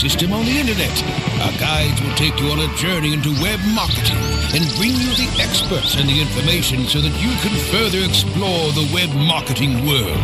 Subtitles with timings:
[0.00, 0.90] Ecosystem on the internet.
[1.42, 4.16] Our guides will take you on a journey into web marketing
[4.54, 8.88] and bring you the experts and the information so that you can further explore the
[8.94, 10.16] web marketing world.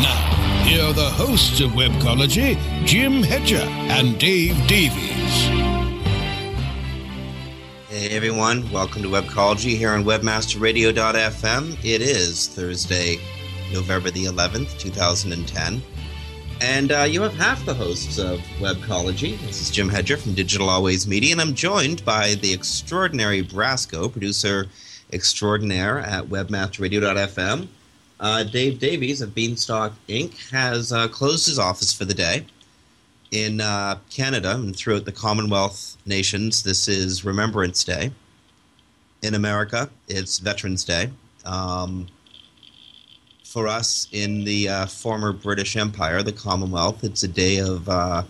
[0.00, 5.68] Now, here are the hosts of Webcology, Jim Hedger and Dave Davies.
[7.88, 11.84] Hey everyone, welcome to Webcology here on webmasterradio.fm.
[11.84, 13.18] It is Thursday,
[13.72, 15.82] November the 11th, 2010.
[16.60, 19.38] And uh, you have half the hosts of Webcology.
[19.46, 24.10] This is Jim Hedger from Digital Always Media, and I'm joined by the extraordinary Brasco,
[24.10, 24.66] producer
[25.12, 27.68] extraordinaire at webmasterradio.fm.
[28.20, 30.50] Uh, Dave Davies of Beanstalk Inc.
[30.50, 32.44] has uh, closed his office for the day
[33.30, 38.10] in uh, Canada and throughout the Commonwealth nations, this is Remembrance Day.
[39.22, 41.10] In America, it's Veterans Day.
[41.44, 42.06] Um,
[43.48, 48.22] for us in the uh, former British Empire, the Commonwealth, it's a day of uh,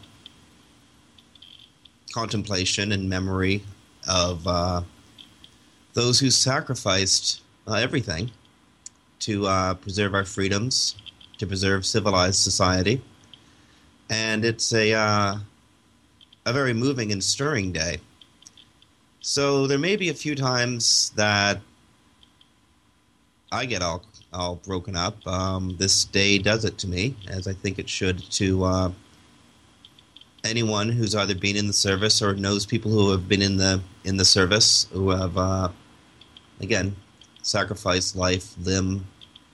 [2.12, 3.64] contemplation and memory
[4.08, 4.81] of uh,
[5.94, 8.31] those who sacrificed uh, everything
[9.19, 10.94] to uh, preserve our freedoms,
[11.38, 13.02] to preserve civilized society
[14.10, 15.37] and it's a uh,
[16.46, 17.98] a very moving and stirring day.
[19.20, 21.60] So there may be a few times that
[23.52, 25.26] I get all all broken up.
[25.26, 28.92] Um, this day does it to me, as I think it should to uh,
[30.44, 33.80] anyone who's either been in the service or knows people who have been in the
[34.04, 35.69] in the service who have uh,
[36.60, 36.94] again
[37.42, 39.06] sacrificed life, limb,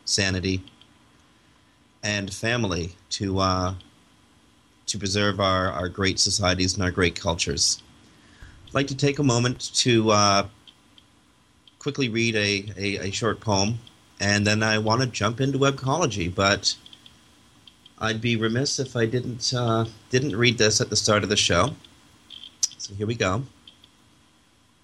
[0.05, 0.63] sanity
[2.03, 3.75] and family to uh,
[4.87, 7.83] to preserve our, our great societies and our great cultures.
[8.69, 10.47] I'd like to take a moment to uh,
[11.79, 13.79] quickly read a, a, a, short poem,
[14.25, 16.75] and then I want to jump into webcology, but
[17.99, 21.37] I'd be remiss if I didn't uh, didn't read this at the start of the
[21.37, 21.75] show.
[22.79, 23.43] So here we go.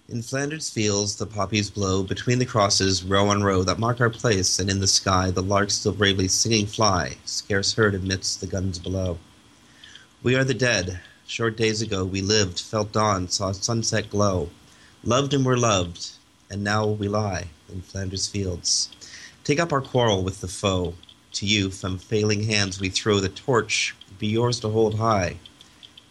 [0.07, 4.11] In Flanders fields the poppies blow, between the crosses, row on row, that mark our
[4.11, 8.47] place, and in the sky the larks still bravely singing fly, scarce heard amidst the
[8.47, 9.17] guns below.
[10.21, 10.99] We are the dead.
[11.25, 14.51] Short days ago we lived, felt dawn, saw sunset glow,
[15.03, 16.11] loved and were loved,
[16.51, 18.89] and now we lie in Flanders fields.
[19.43, 20.93] Take up our quarrel with the foe.
[21.33, 25.37] To you, from failing hands, we throw the torch, be yours to hold high.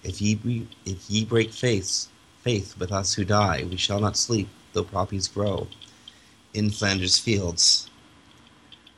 [0.03, 2.09] If ye, if ye break faith,
[2.43, 3.67] faith with us who die.
[3.71, 5.69] We shall not sleep, though poppies grow
[6.55, 7.88] in Flanders fields.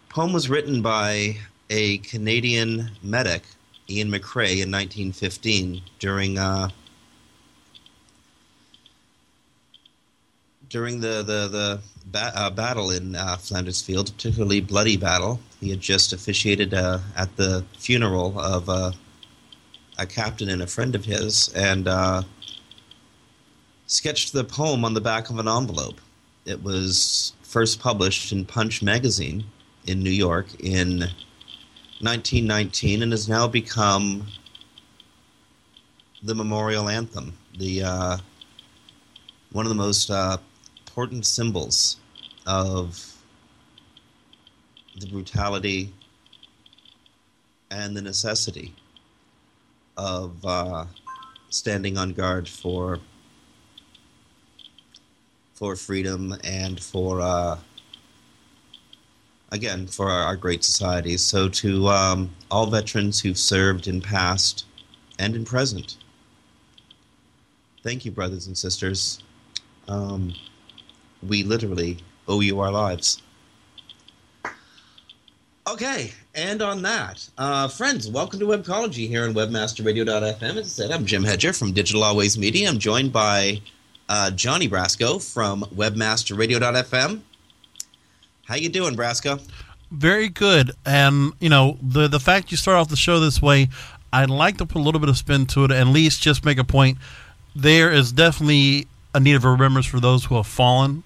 [0.08, 1.37] Poem was written by
[1.70, 3.43] a Canadian medic,
[3.88, 6.69] Ian McCrae, in 1915 during uh,
[10.72, 15.38] during the the the ba- uh, battle in uh, Flanders Fields, particularly bloody battle.
[15.60, 18.92] He had just officiated uh, at the funeral of uh,
[19.98, 22.22] a captain and a friend of his, and uh,
[23.86, 26.00] sketched the poem on the back of an envelope.
[26.46, 29.44] It was first published in Punch magazine
[29.86, 31.00] in New York in
[32.00, 34.26] 1919 and has now become
[36.22, 38.16] the memorial anthem, the uh,
[39.52, 40.38] one of the most uh,
[40.93, 41.97] important symbols
[42.47, 43.17] of
[45.00, 45.91] the brutality
[47.71, 48.75] and the necessity
[49.97, 50.85] of uh,
[51.49, 52.99] standing on guard for
[55.55, 57.56] for freedom and for uh,
[59.50, 61.17] again for our, our, great society.
[61.17, 64.67] So to um, all veterans who've served in past
[65.19, 65.97] and in present,
[67.83, 69.23] thank you, brothers and sisters.
[69.89, 70.35] Um,
[71.26, 71.98] we literally
[72.28, 73.22] owe you our lives.
[75.69, 80.56] Okay, and on that, uh, friends, welcome to Webcology here on WebmasterRadio.fm.
[80.56, 82.69] As I said, I'm Jim Hedger from Digital Always Media.
[82.69, 83.60] I'm joined by
[84.08, 87.20] uh, Johnny Brasco from WebmasterRadio.fm.
[88.46, 89.40] How you doing, Brasco?
[89.92, 90.72] Very good.
[90.84, 93.69] And you know the the fact you start off the show this way,
[94.12, 96.58] I'd like to put a little bit of spin to it, at least just make
[96.58, 96.98] a point.
[97.54, 101.04] There is definitely a need of remembrance for those who have fallen.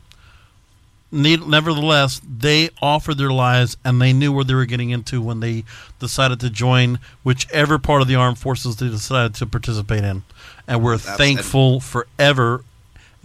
[1.16, 5.64] Nevertheless, they offered their lives and they knew where they were getting into when they
[5.98, 10.22] decided to join whichever part of the armed forces they decided to participate in.
[10.68, 12.62] And we're That's thankful forever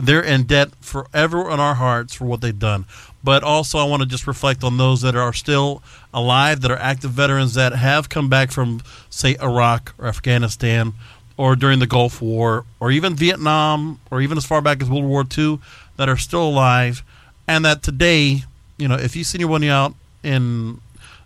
[0.02, 2.86] they're in debt forever in our hearts for what they've done.
[3.24, 5.84] But also, I want to just reflect on those that are still
[6.14, 10.94] alive, that are active veterans that have come back from, say, Iraq or Afghanistan
[11.38, 15.06] or during the Gulf War or even Vietnam or even as far back as World
[15.06, 15.60] War II
[15.98, 17.04] that are still alive.
[17.52, 18.44] And that today,
[18.78, 19.94] you know, if you see anyone out
[20.24, 20.80] in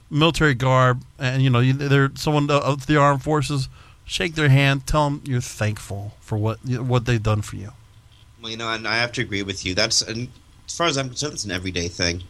[0.09, 3.69] military garb and, you know, they're someone of the armed forces,
[4.05, 7.73] shake their hand, tell them you're thankful for what, what they've done for you.
[8.41, 9.75] Well, you know, and I have to agree with you.
[9.75, 10.27] That's as
[10.67, 12.23] far as I'm concerned, it's an everyday thing.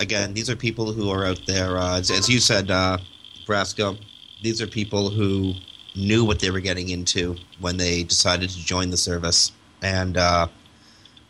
[0.00, 2.98] Again, these are people who are out there, uh, as, as, you said, uh,
[3.46, 4.00] Brasco.
[4.42, 5.54] These are people who
[5.94, 10.48] knew what they were getting into when they decided to join the service, and uh,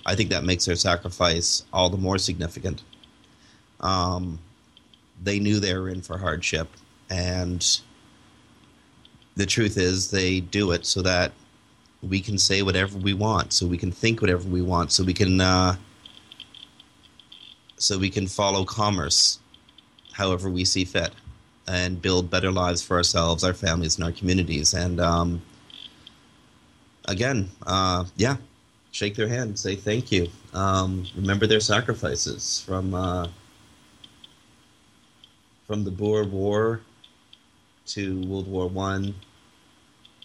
[0.08, 2.82] I think that makes their sacrifice all the more significant.
[3.80, 4.38] Um,
[5.22, 6.66] they knew they were in for hardship,
[7.10, 7.62] and
[9.36, 11.32] the truth is, they do it so that
[12.02, 15.12] we can say whatever we want, so we can think whatever we want, so we
[15.12, 15.76] can uh,
[17.76, 19.40] so we can follow commerce
[20.12, 21.12] however we see fit,
[21.66, 24.72] and build better lives for ourselves, our families, and our communities.
[24.72, 25.42] And um,
[27.04, 28.38] again, uh, yeah,
[28.98, 33.28] shake their hand, say thank you, um, remember their sacrifices from uh,
[35.68, 36.80] from the Boer War
[37.86, 39.14] to World War One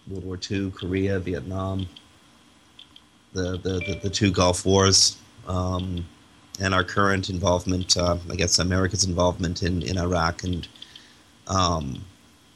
[0.08, 1.88] World War II, Korea, Vietnam,
[3.34, 6.04] the the, the, the two Gulf Wars, um,
[6.60, 10.68] and our current involvement, uh, I guess America's involvement in, in Iraq and
[11.48, 12.04] um,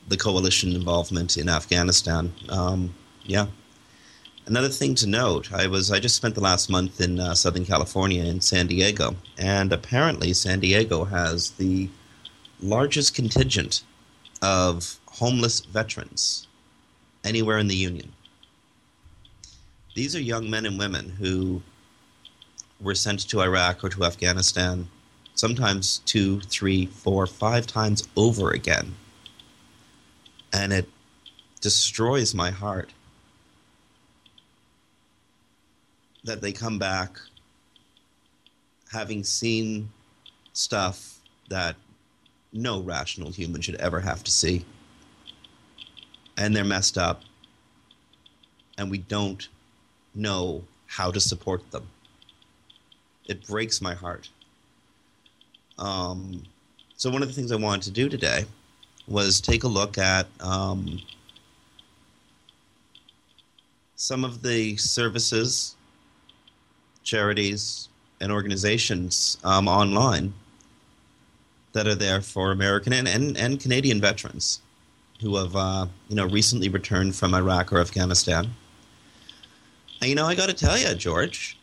[0.07, 2.33] the coalition involvement in Afghanistan.
[2.49, 2.91] Um,
[3.23, 3.45] yeah.
[4.47, 7.65] Another thing to note, I was I just spent the last month in uh, Southern
[7.65, 11.89] California in San Diego, and apparently San Diego has the
[12.61, 13.83] largest contingent
[14.41, 16.47] of homeless veterans
[17.25, 18.13] anywhere in the Union.
[19.95, 21.61] These are young men and women who
[22.79, 24.87] were sent to Iraq or to Afghanistan
[25.35, 28.95] sometimes two, three, four, five times over again
[30.53, 30.87] And it
[31.59, 32.93] destroys my heart
[36.27, 37.17] that they come back
[38.91, 39.89] having seen
[40.53, 41.19] stuff
[41.49, 41.75] that
[42.53, 44.65] no rational human should ever have to see.
[46.37, 47.23] And they're messed up.
[48.77, 49.47] And we don't
[50.13, 51.87] know how to support them.
[53.25, 54.29] It breaks my heart.
[55.79, 56.43] Um,
[56.95, 58.45] so, one of the things I wanted to do today
[59.07, 60.99] was take a look at um,
[63.95, 65.76] some of the services,
[67.07, 67.87] charities,
[68.19, 70.33] and organizations um, online
[71.73, 74.61] that are there for American and, and, and Canadian veterans
[75.21, 78.49] who have uh, you know recently returned from Iraq or Afghanistan.
[80.01, 81.57] And you know, I got to tell you, George,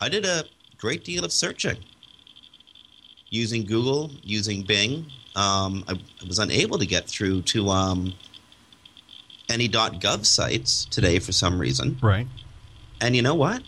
[0.00, 0.44] I did a
[0.78, 1.78] great deal of searching
[3.30, 5.06] using Google, using Bing.
[5.36, 8.12] Um, I, I, was unable to get through to um,
[9.48, 11.96] any .gov sites today for some reason.
[12.02, 12.26] Right.
[13.00, 13.62] And you know what?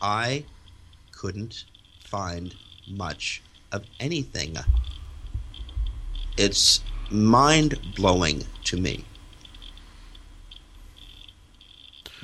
[0.00, 0.44] I
[1.12, 1.64] couldn't
[2.04, 2.54] find
[2.86, 4.56] much of anything.
[6.36, 9.04] It's mind blowing to me.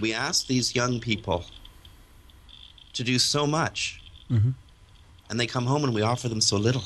[0.01, 1.45] We ask these young people
[2.93, 4.51] to do so much, mm-hmm.
[5.31, 6.85] and they come home and we offer them so little.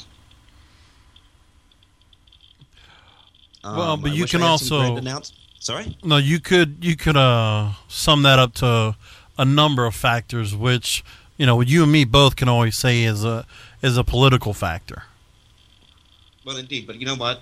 [3.64, 5.00] Well, um, but you can also
[5.60, 5.98] Sorry.
[6.04, 8.96] No, you could you could uh, sum that up to
[9.38, 11.04] a number of factors, which
[11.36, 13.46] you know you and me both can always say is a
[13.80, 15.04] is a political factor.
[16.44, 17.40] Well, indeed, but you know what?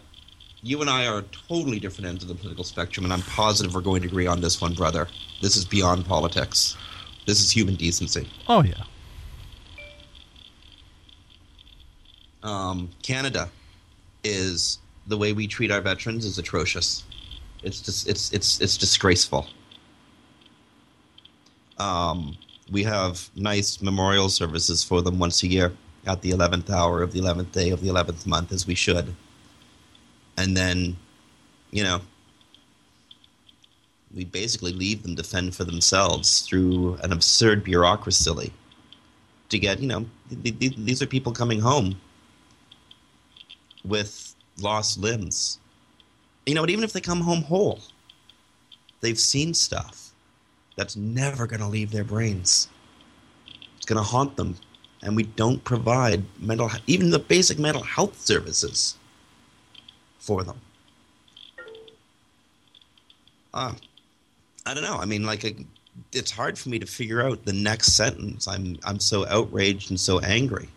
[0.63, 3.81] You and I are totally different ends of the political spectrum, and I'm positive we're
[3.81, 5.09] going to agree on this one, brother.
[5.41, 6.77] This is beyond politics.
[7.25, 8.29] This is human decency.
[8.49, 8.85] Oh yeah.
[12.43, 13.49] Um, Canada
[14.23, 17.05] is the way we treat our veterans is atrocious.
[17.63, 19.47] It's just it's it's it's disgraceful.
[21.79, 22.37] Um,
[22.71, 25.73] we have nice memorial services for them once a year
[26.07, 29.15] at the 11th hour of the 11th day of the 11th month, as we should.
[30.37, 30.97] And then,
[31.71, 32.01] you know,
[34.15, 38.53] we basically leave them to fend for themselves through an absurd bureaucracy
[39.49, 40.07] to get, you know,
[40.43, 42.01] th- th- these are people coming home
[43.85, 45.59] with lost limbs.
[46.47, 47.81] You know, but even if they come home whole,
[49.01, 50.06] they've seen stuff
[50.77, 52.69] that's never going to leave their brains.
[53.77, 54.57] It's going to haunt them.
[55.03, 58.97] And we don't provide mental, even the basic mental health services
[60.19, 60.61] for them.
[63.53, 63.73] Uh,
[64.67, 64.97] I don't know.
[64.97, 65.45] I mean, like,
[66.13, 68.47] it's hard for me to figure out the next sentence.
[68.47, 70.69] I'm, I'm so outraged and so angry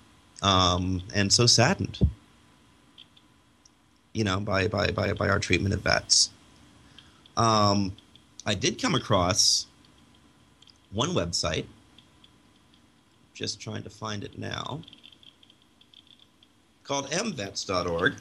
[0.41, 1.99] um, and so saddened,
[4.13, 6.29] you know, by, by, by, by our treatment of vets.
[7.35, 7.95] Um,
[8.45, 9.65] I did come across
[10.91, 11.65] one website.
[13.34, 14.81] Just trying to find it now.
[16.84, 18.15] Called amvets.org.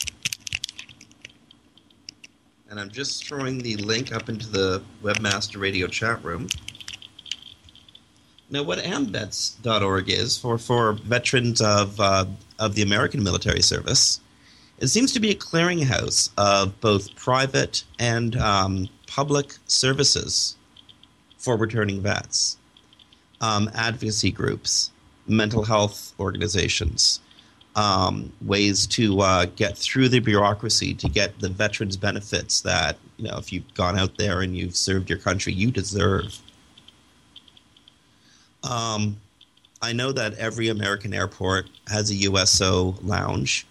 [2.70, 6.48] And I'm just throwing the link up into the Webmaster Radio chat room.
[8.50, 12.26] Now, what amvets.org is for, for veterans of, uh,
[12.58, 14.20] of the American military service,
[14.78, 20.57] it seems to be a clearinghouse of both private and um, public services
[21.38, 22.58] for returning vets,
[23.40, 24.90] um, advocacy groups,
[25.26, 27.20] mental health organizations,
[27.76, 33.28] um, ways to uh, get through the bureaucracy to get the veterans benefits that you
[33.28, 36.40] know if you've gone out there and you've served your country, you deserve.
[38.68, 39.16] Um,
[39.80, 43.64] I know that every American airport has a USO lounge,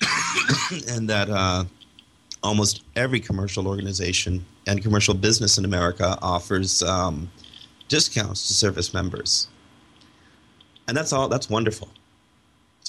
[0.88, 1.64] and that uh,
[2.42, 7.30] almost every commercial organization and commercial business in America offers um,
[7.88, 9.48] discounts to service members.
[10.88, 11.88] And that's all, that's wonderful.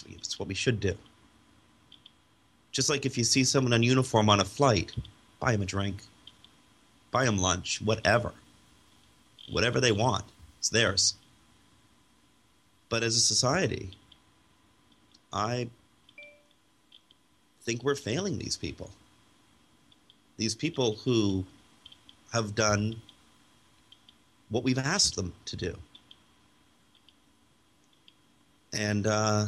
[0.10, 0.96] It's what we should do.
[2.72, 4.94] Just like if you see someone in uniform on a flight,
[5.40, 6.02] buy them a drink,
[7.12, 8.34] buy them lunch, whatever.
[9.52, 10.24] Whatever they want,
[10.58, 11.16] it's theirs.
[12.90, 13.92] But as a society,
[15.32, 15.68] I
[17.64, 18.90] think we're failing these people
[20.38, 21.46] these people who
[22.34, 23.00] have done
[24.50, 25.76] what we've asked them to do.
[28.74, 29.46] And uh,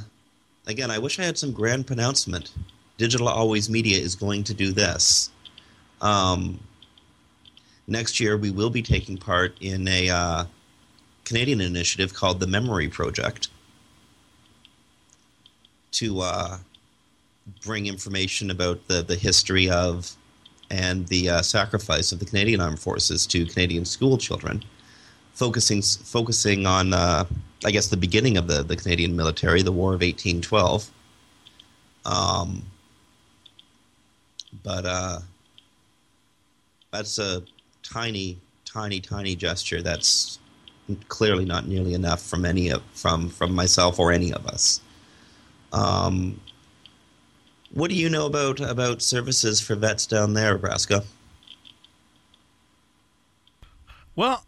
[0.68, 2.52] again, I wish I had some grand pronouncement.
[2.98, 5.32] Digital Always Media is going to do this.
[6.00, 6.60] Um,
[7.88, 10.46] next year, we will be taking part in a uh,
[11.24, 13.48] Canadian initiative called the Memory Project
[15.92, 16.58] to uh,
[17.64, 20.16] bring information about the, the history of
[20.70, 24.64] and the uh, sacrifice of the Canadian Armed Forces to Canadian school children,
[25.34, 27.26] focusing focusing on uh,
[27.66, 30.90] I guess the beginning of the, the Canadian military, the War of 1812.
[32.06, 32.64] Um,
[34.64, 35.20] but uh,
[36.92, 37.44] that's a
[37.84, 39.82] tiny, tiny, tiny gesture.
[39.82, 40.40] That's
[41.08, 44.82] clearly not nearly enough from any of from from myself or any of us.
[45.74, 46.40] Um,
[47.76, 51.04] what do you know about about services for vets down there, Nebraska?
[54.16, 54.44] Well,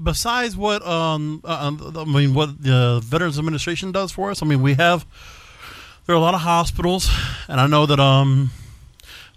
[0.00, 4.62] besides what um, uh, I mean, what the Veterans Administration does for us, I mean,
[4.62, 5.04] we have
[6.06, 7.10] there are a lot of hospitals,
[7.48, 8.50] and I know that um,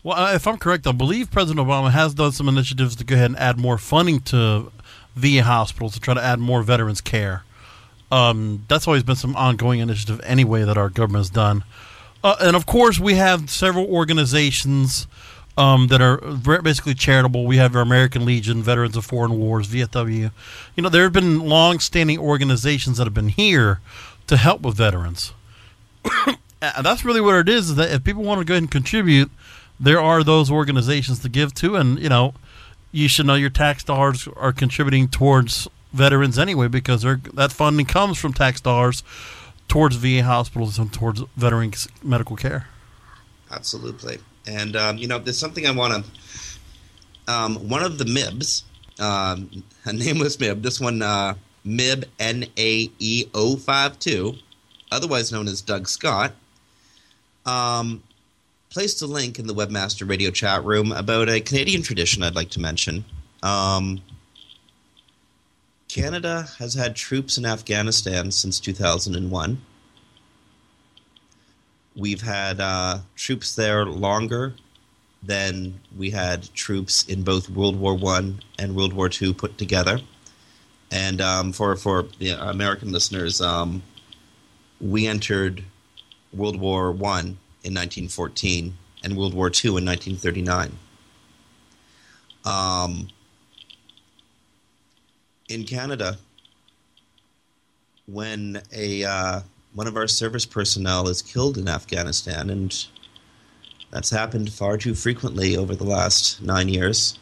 [0.04, 3.32] well, if I'm correct, I believe President Obama has done some initiatives to go ahead
[3.32, 4.72] and add more funding to
[5.16, 7.44] VA hospitals to try to add more veterans care.
[8.12, 11.64] Um, that's always been some ongoing initiative anyway that our government has done.
[12.26, 15.06] Uh, and of course, we have several organizations
[15.60, 16.18] um, that are
[16.64, 17.46] basically charitable.
[17.46, 20.32] We have our American Legion, Veterans of Foreign Wars, VFW.
[20.76, 23.80] You know, there have been long-standing organizations that have been here
[24.26, 25.34] to help with veterans.
[26.60, 27.70] that's really what it is.
[27.70, 29.30] Is that if people want to go ahead and contribute,
[29.80, 32.34] there are those organizations to give to, and you know,
[32.92, 38.18] you should know your tax dollars are contributing towards veterans anyway because that funding comes
[38.18, 39.04] from tax dollars
[39.68, 42.68] towards VA hospitals and towards veterans medical care.
[43.52, 47.34] Absolutely, and um, you know, there's something I want to.
[47.34, 48.64] Um, one of the MIBs,
[49.00, 54.36] um, a nameless MIB, this one uh, MIB NAE 052,
[54.92, 56.34] otherwise known as Doug Scott,
[57.46, 58.04] um,
[58.70, 62.50] placed a link in the Webmaster Radio chat room about a Canadian tradition I'd like
[62.52, 63.06] to mention.
[63.42, 64.02] Um,
[65.96, 69.62] Canada has had troops in Afghanistan since 2001.
[71.96, 74.56] We've had uh, troops there longer
[75.24, 80.02] than we had troops in both World War One and World War Two put together.
[80.92, 83.82] And um, for for the American listeners, um,
[84.82, 85.64] we entered
[86.34, 90.78] World War One in 1914 and World War II in 1939.
[92.44, 93.08] Um,
[95.50, 96.18] in Canada,
[98.08, 99.42] when a uh,
[99.74, 102.88] one of our service personnel is killed in Afghanistan, and
[103.92, 107.20] that's happened far too frequently over the last nine years.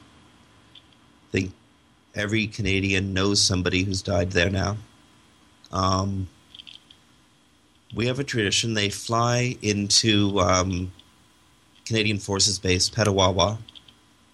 [0.76, 1.54] I think
[2.16, 4.78] every Canadian knows somebody who's died there now.
[5.72, 6.30] Um,
[7.96, 8.74] we have a tradition.
[8.74, 10.92] They fly into um,
[11.86, 13.58] Canadian Forces Base, Petawawa,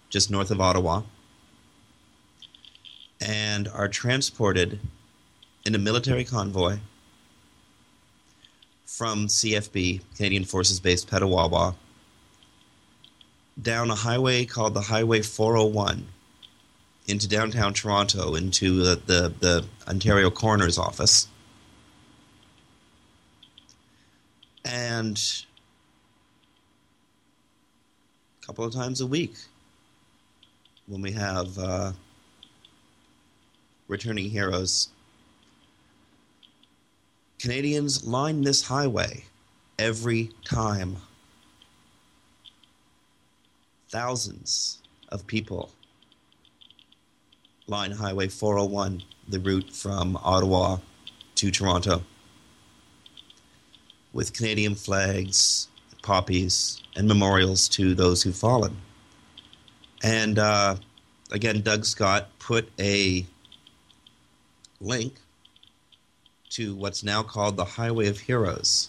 [0.08, 1.02] just north of Ottawa,
[3.20, 4.80] and are transported
[5.64, 6.78] in a military convoy
[8.86, 11.74] from CFB, Canadian Forces Base, Petawawa,
[13.60, 16.06] down a highway called the Highway 401
[17.06, 21.28] into downtown Toronto, into the, the, the Ontario Coroner's Office.
[24.64, 25.20] And
[28.42, 29.34] a couple of times a week
[30.86, 31.92] when we have uh,
[33.90, 34.88] returning heroes.
[37.40, 39.24] Canadians line this highway
[39.78, 40.96] every time.
[43.88, 45.72] Thousands of people
[47.66, 50.78] line Highway 401, the route from Ottawa
[51.36, 52.02] to Toronto
[54.12, 55.68] with Canadian flags,
[56.02, 58.76] poppies, and memorials to those who've fallen.
[60.02, 60.76] And uh,
[61.30, 63.24] again, Doug Scott put a
[64.80, 65.14] link
[66.50, 68.88] to what's now called the Highway of Heroes.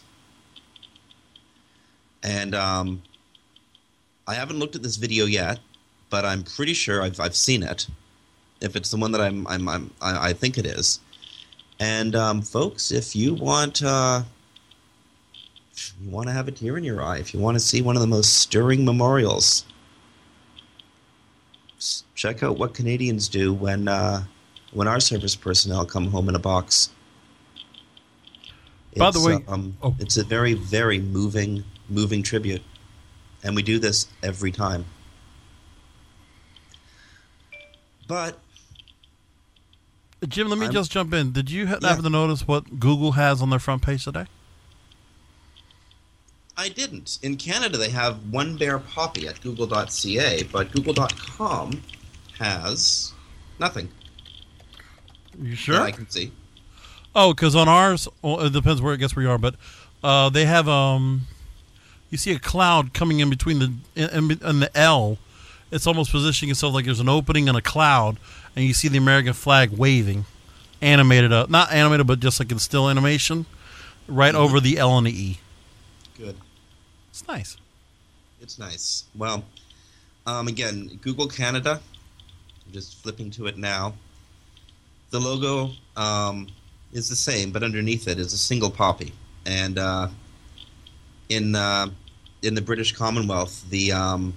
[2.23, 3.01] And um,
[4.27, 5.60] I haven't looked at this video yet,
[6.10, 7.88] but I'm pretty sure I've, I've seen it.
[8.62, 10.99] If it's the one that I'm, I'm, I'm i think it is.
[11.80, 14.21] And um, folks, if you want uh,
[15.99, 17.95] you want to have a tear in your eye, if you want to see one
[17.95, 19.65] of the most stirring memorials,
[22.13, 24.23] check out what Canadians do when uh,
[24.71, 26.89] when our service personnel come home in a box.
[28.97, 29.95] By it's, the way, um, oh.
[29.99, 32.62] it's a very very moving moving tribute,
[33.43, 34.86] and we do this every time.
[38.07, 38.38] But
[40.27, 41.31] Jim, let me I'm, just jump in.
[41.31, 41.95] Did you happen yeah.
[41.95, 44.25] to notice what Google has on their front page today?
[46.57, 47.17] I didn't.
[47.23, 51.81] In Canada, they have One Bare Poppy at google.ca, but google.com
[52.38, 53.13] has
[53.57, 53.89] nothing.
[55.39, 55.79] You sure?
[55.79, 56.31] I can see.
[57.15, 59.55] Oh, because on ours, well, it depends where I guess where you are, but
[60.03, 61.23] uh, they have um,
[62.09, 65.17] you see a cloud coming in between the in, in the L.
[65.71, 68.17] It's almost positioning itself like there's an opening in a cloud,
[68.55, 70.25] and you see the American flag waving,
[70.81, 73.45] animated up, not animated, but just like in still animation,
[74.07, 74.43] right mm-hmm.
[74.43, 75.39] over the L and the E.
[76.17, 76.35] Good.
[77.09, 77.57] It's nice.
[78.41, 79.05] It's nice.
[79.15, 79.43] Well,
[80.25, 81.81] um, again, Google Canada.
[82.65, 83.93] I'm just flipping to it now.
[85.12, 86.47] The logo um,
[86.93, 89.13] is the same, but underneath it is a single poppy.
[89.45, 90.08] And uh,
[91.30, 91.89] in uh,
[92.41, 94.36] in the British Commonwealth, the um,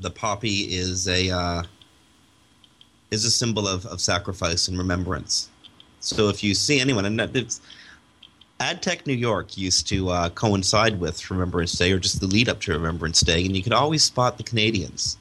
[0.00, 1.62] the poppy is a uh,
[3.10, 5.48] is a symbol of, of sacrifice and remembrance.
[6.00, 7.60] So if you see anyone, and it's
[8.60, 12.60] AdTech New York used to uh, coincide with Remembrance Day or just the lead up
[12.62, 15.18] to Remembrance Day, and you could always spot the Canadians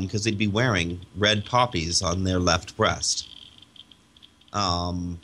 [0.00, 3.28] because um, they'd be wearing red poppies on their left breast.
[4.52, 5.18] Um,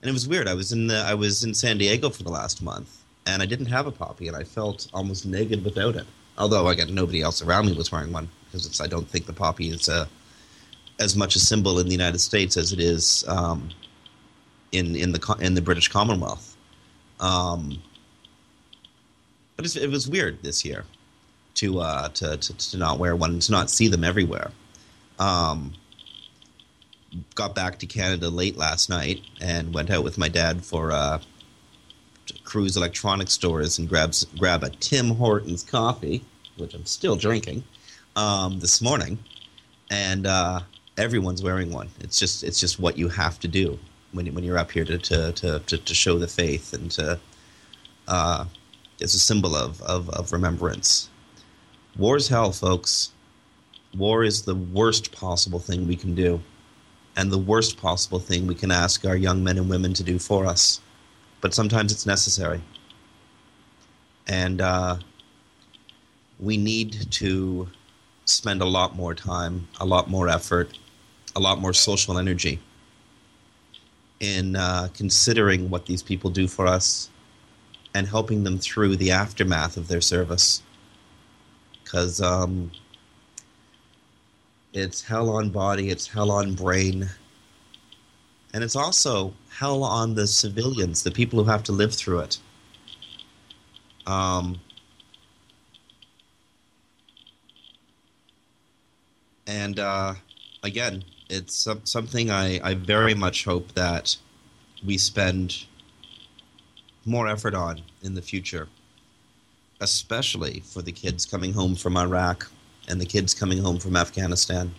[0.00, 0.48] and it was weird.
[0.48, 3.46] I was in the I was in San Diego for the last month, and I
[3.46, 6.06] didn't have a poppy, and I felt almost naked without it.
[6.36, 9.70] Although again, nobody else around me was wearing one because I don't think the poppy
[9.70, 10.06] is uh,
[10.98, 13.68] as much a symbol in the United States as it is um,
[14.72, 16.56] in in the in the British Commonwealth.
[17.20, 17.80] Um,
[19.56, 20.84] but it was weird this year
[21.54, 24.50] to, uh, to, to to not wear one, to not see them everywhere.
[25.18, 25.72] Um,
[27.34, 31.20] got back to Canada late last night and went out with my dad for uh,
[32.44, 36.24] cruise electronics stores and grabs grab a Tim Hortons coffee,
[36.56, 37.64] which I'm still drinking,
[38.16, 39.18] um, this morning,
[39.90, 40.60] and uh,
[40.96, 41.90] everyone's wearing one.
[42.00, 43.78] It's just it's just what you have to do
[44.12, 47.20] when when you're up here to to to, to, to show the faith and to
[48.08, 48.44] uh,
[49.00, 51.08] it's a symbol of, of, of remembrance.
[51.98, 53.12] War's hell, folks.
[53.96, 56.40] War is the worst possible thing we can do,
[57.16, 60.18] and the worst possible thing we can ask our young men and women to do
[60.18, 60.80] for us.
[61.42, 62.62] But sometimes it's necessary.
[64.26, 64.96] And uh,
[66.40, 67.68] we need to
[68.24, 70.78] spend a lot more time, a lot more effort,
[71.36, 72.58] a lot more social energy
[74.20, 77.10] in uh, considering what these people do for us
[77.94, 80.62] and helping them through the aftermath of their service.
[81.92, 82.70] Because um,
[84.72, 87.06] it's hell on body, it's hell on brain,
[88.54, 92.38] and it's also hell on the civilians, the people who have to live through it.
[94.06, 94.58] Um,
[99.46, 100.14] and uh,
[100.62, 104.16] again, it's something I, I very much hope that
[104.82, 105.66] we spend
[107.04, 108.68] more effort on in the future,
[109.82, 112.50] especially for the kids coming home from Iraq
[112.88, 114.72] and the kids coming home from Afghanistan.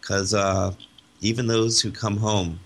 [0.00, 0.72] Because uh,
[1.20, 2.58] even those who come home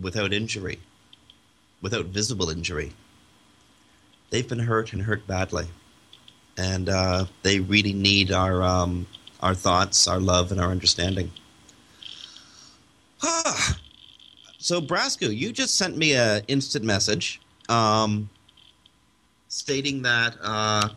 [0.00, 0.80] without injury,
[1.82, 2.92] without visible injury,
[4.30, 5.66] they've been hurt and hurt badly.
[6.56, 9.06] And uh, they really need our um,
[9.40, 11.30] our thoughts, our love, and our understanding.
[14.62, 18.28] So, Brasco, you just sent me an instant message um,
[19.50, 20.88] stating that uh,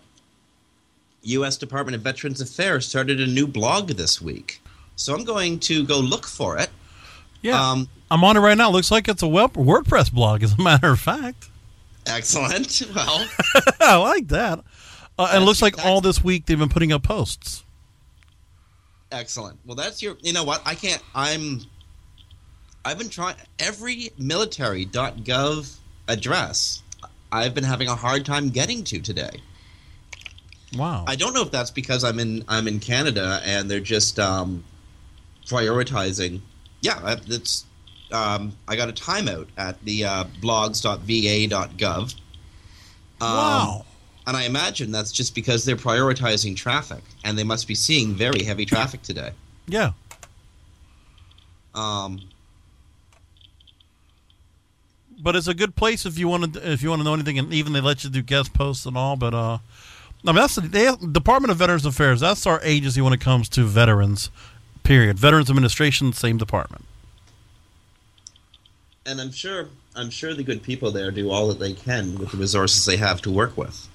[1.23, 1.57] U.S.
[1.57, 4.61] Department of Veterans Affairs started a new blog this week.
[4.95, 6.69] So I'm going to go look for it.
[7.41, 8.69] Yeah, um, I'm on it right now.
[8.69, 11.49] Looks like it's a WordPress blog, as a matter of fact.
[12.05, 12.81] Excellent.
[12.95, 13.27] Well,
[13.81, 14.59] I like that.
[15.17, 17.63] Uh, and it looks like all this week they've been putting up posts.
[19.11, 19.59] Excellent.
[19.65, 20.17] Well, that's your.
[20.21, 20.61] You know what?
[20.65, 21.01] I can't.
[21.13, 21.61] I'm.
[22.85, 25.75] I've been trying every military.gov
[26.07, 26.83] address.
[27.33, 29.41] I've been having a hard time getting to today.
[30.77, 31.03] Wow.
[31.07, 34.63] I don't know if that's because I'm in I'm in Canada and they're just um,
[35.45, 36.41] prioritizing.
[36.81, 37.65] Yeah, that's.
[38.11, 42.15] Um, I got a timeout at the uh, blogs.va.gov.
[43.21, 43.85] Um, wow
[44.25, 48.43] and I imagine that's just because they're prioritizing traffic, and they must be seeing very
[48.43, 49.31] heavy traffic today.
[49.67, 49.91] Yeah.
[51.75, 52.21] Um.
[55.23, 57.39] But it's a good place if you want to if you want to know anything,
[57.39, 59.15] and even they let you do guest posts and all.
[59.15, 62.19] But uh, I mean that's the they, Department of Veterans Affairs.
[62.19, 64.29] That's our agency when it comes to veterans.
[64.83, 65.17] Period.
[65.17, 66.83] Veterans Administration, same department.
[69.05, 72.31] And I'm sure I'm sure the good people there do all that they can with
[72.31, 73.87] the resources they have to work with.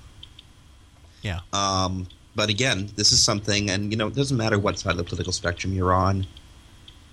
[1.20, 1.40] Yeah.
[1.52, 4.96] Um, but again, this is something, and you know, it doesn't matter what side of
[4.98, 6.26] the political spectrum you're on.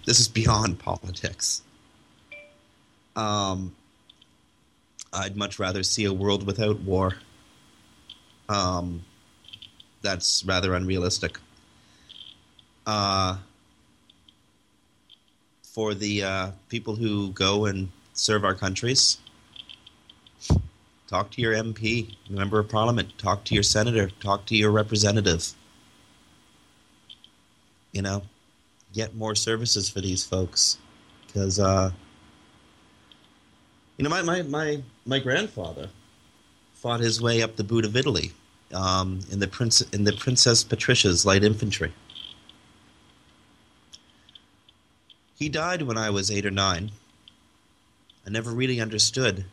[0.06, 1.64] This is beyond politics.
[3.16, 3.76] Um,
[5.16, 7.16] I'd much rather see a world without war.
[8.50, 9.04] Um,
[10.02, 11.40] that's rather unrealistic.
[12.86, 13.38] Uh,
[15.64, 19.18] for the uh, people who go and serve our countries,
[21.08, 23.16] Talk to your MP, member of parliament.
[23.20, 24.10] Talk to your senator.
[24.20, 25.54] Talk to your representative.
[27.92, 28.24] You know,
[28.92, 30.80] get more services for these folks.
[31.28, 31.92] Because, uh,
[33.98, 35.90] you know, my, my, my, my grandfather
[36.74, 38.32] fought his way up the boot of Italy
[38.74, 41.94] um, in, the Prince, in the Princess Patricia's light infantry.
[45.38, 46.92] He died when I was eight or nine.
[48.26, 49.46] I never really understood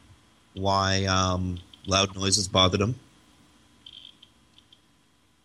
[0.54, 2.96] why um, loud noises bothered him.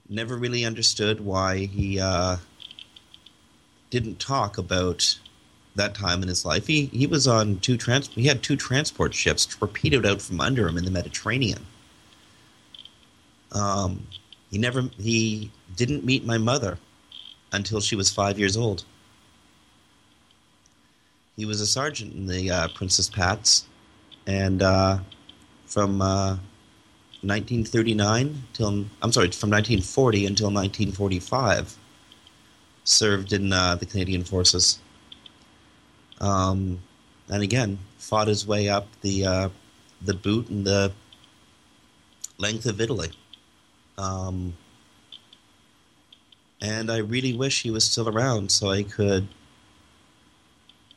[0.09, 2.37] Never really understood why he uh,
[3.89, 5.17] didn't talk about
[5.77, 6.67] that time in his life.
[6.67, 10.67] He he was on two trans he had two transport ships torpedoed out from under
[10.67, 11.65] him in the Mediterranean.
[13.51, 14.07] Um,
[14.51, 16.77] he never he didn't meet my mother
[17.51, 18.83] until she was five years old.
[21.35, 23.67] He was a sergeant in the uh, Princess Pats,
[24.25, 24.99] and uh,
[25.65, 26.37] from uh,
[27.21, 31.77] 1939 till I'm sorry, from 1940 until 1945,
[32.83, 34.79] served in uh, the Canadian Forces.
[36.19, 36.79] Um,
[37.29, 39.49] and again, fought his way up the uh,
[40.01, 40.91] the boot and the
[42.37, 43.09] length of Italy.
[43.97, 44.53] Um,
[46.61, 49.27] and I really wish he was still around so I could,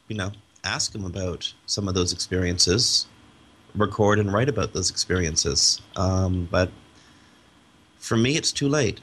[0.08, 0.32] you know,
[0.64, 3.06] ask him about some of those experiences,
[3.74, 5.80] record and write about those experiences.
[5.96, 6.70] Um, but
[7.98, 9.00] for me, it's too late.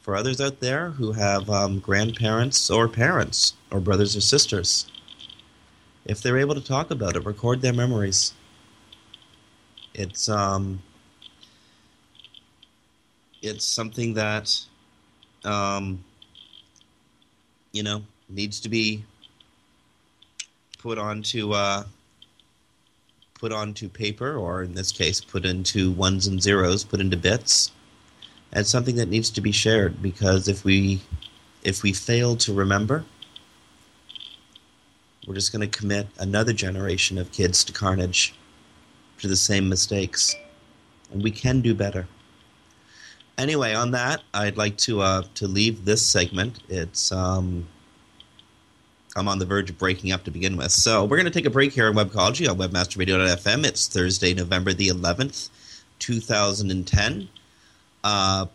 [0.00, 4.86] For others out there who have um, grandparents or parents or brothers or sisters,
[6.04, 8.34] if they're able to talk about it, record their memories.
[9.94, 10.82] It's um,
[13.42, 14.58] it's something that
[15.44, 16.02] um,
[17.72, 19.04] you know needs to be
[20.78, 21.84] put onto uh,
[23.34, 27.72] put onto paper, or in this case, put into ones and zeros, put into bits.
[28.52, 31.00] It's something that needs to be shared because if we
[31.62, 33.04] if we fail to remember,
[35.26, 38.34] we're just going to commit another generation of kids to carnage,
[39.18, 40.34] to the same mistakes,
[41.12, 42.08] and we can do better.
[43.38, 46.60] Anyway, on that, I'd like to uh, to leave this segment.
[46.68, 47.66] It's um,
[49.16, 50.72] I'm on the verge of breaking up to begin with.
[50.72, 53.64] So we're going to take a break here on Webcology on WebmasterRadio.fm.
[53.64, 55.50] It's Thursday, November the 11th,
[55.98, 57.28] 2010.
[58.04, 58.46] Uh,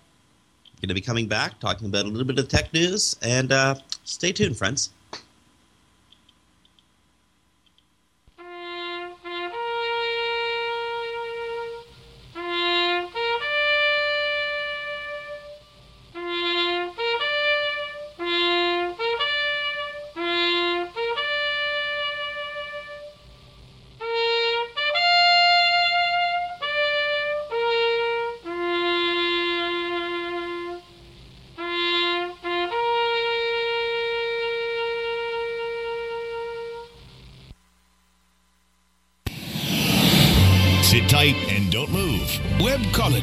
[0.82, 3.76] going to be coming back, talking about a little bit of tech news, and uh,
[4.04, 4.92] stay tuned, friends.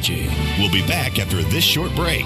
[0.05, 0.59] Webcology.
[0.59, 2.25] We'll be back after this short break.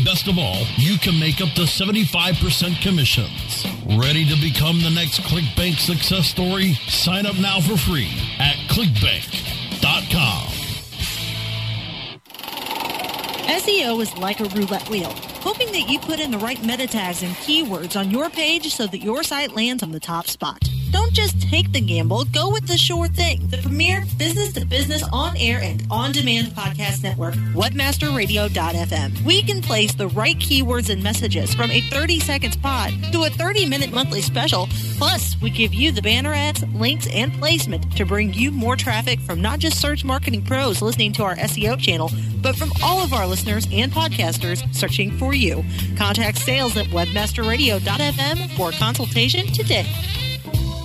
[0.11, 3.65] best of all, you can make up to 75% commissions.
[3.97, 6.73] Ready to become the next ClickBank success story?
[6.89, 10.47] Sign up now for free at clickbank.com.
[13.47, 17.23] SEO is like a roulette wheel, hoping that you put in the right meta tags
[17.23, 20.70] and keywords on your page so that your site lands on the top spot.
[20.91, 23.47] Don't just take the gamble, go with the sure thing.
[23.47, 29.23] The premier business to business on air and on demand podcast network, webmasterradio.fm.
[29.23, 33.29] We can place the right keywords and messages from a 30 seconds pod to a
[33.29, 34.67] 30 minute monthly special.
[34.97, 39.19] Plus, we give you the banner ads, links, and placement to bring you more traffic
[39.19, 43.13] from not just search marketing pros listening to our SEO channel, but from all of
[43.13, 45.63] our listeners and podcasters searching for you.
[45.97, 49.85] Contact sales at webmasterradio.fm for consultation today.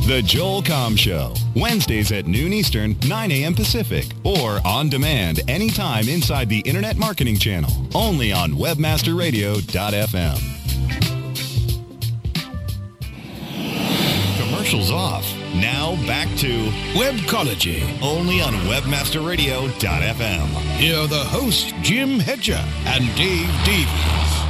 [0.06, 3.54] The Joel Comm Show, Wednesdays at noon Eastern, 9 a.m.
[3.56, 10.38] Pacific, or on demand anytime inside the Internet Marketing Channel, only on webmasterradio.fm.
[14.38, 15.24] Commercials off.
[15.56, 20.46] Now back to Webcology, only on webmasterradio.fm.
[20.76, 24.45] Here are the hosts, Jim Hedger and Dave Davies.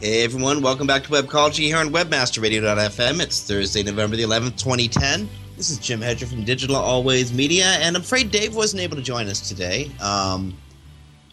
[0.00, 3.20] Hey everyone, welcome back to Webcology here on WebmasterRadio.fm.
[3.20, 5.28] It's Thursday, November the 11th, 2010.
[5.56, 9.02] This is Jim Hedger from Digital Always Media, and I'm afraid Dave wasn't able to
[9.02, 9.90] join us today.
[10.00, 10.56] Um,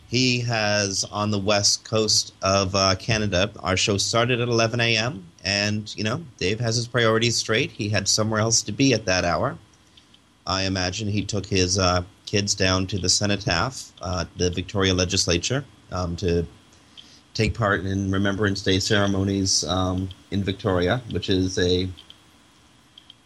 [0.07, 3.51] he has on the west coast of uh, Canada.
[3.59, 7.69] Our show started at 11 a.m., and, you know, Dave has his priorities straight.
[7.69, 9.59] He had somewhere else to be at that hour.
[10.47, 15.63] I imagine he took his uh, kids down to the Cenotaph, uh, the Victoria Legislature,
[15.91, 16.47] um, to
[17.35, 21.87] take part in Remembrance Day ceremonies um, in Victoria, which is a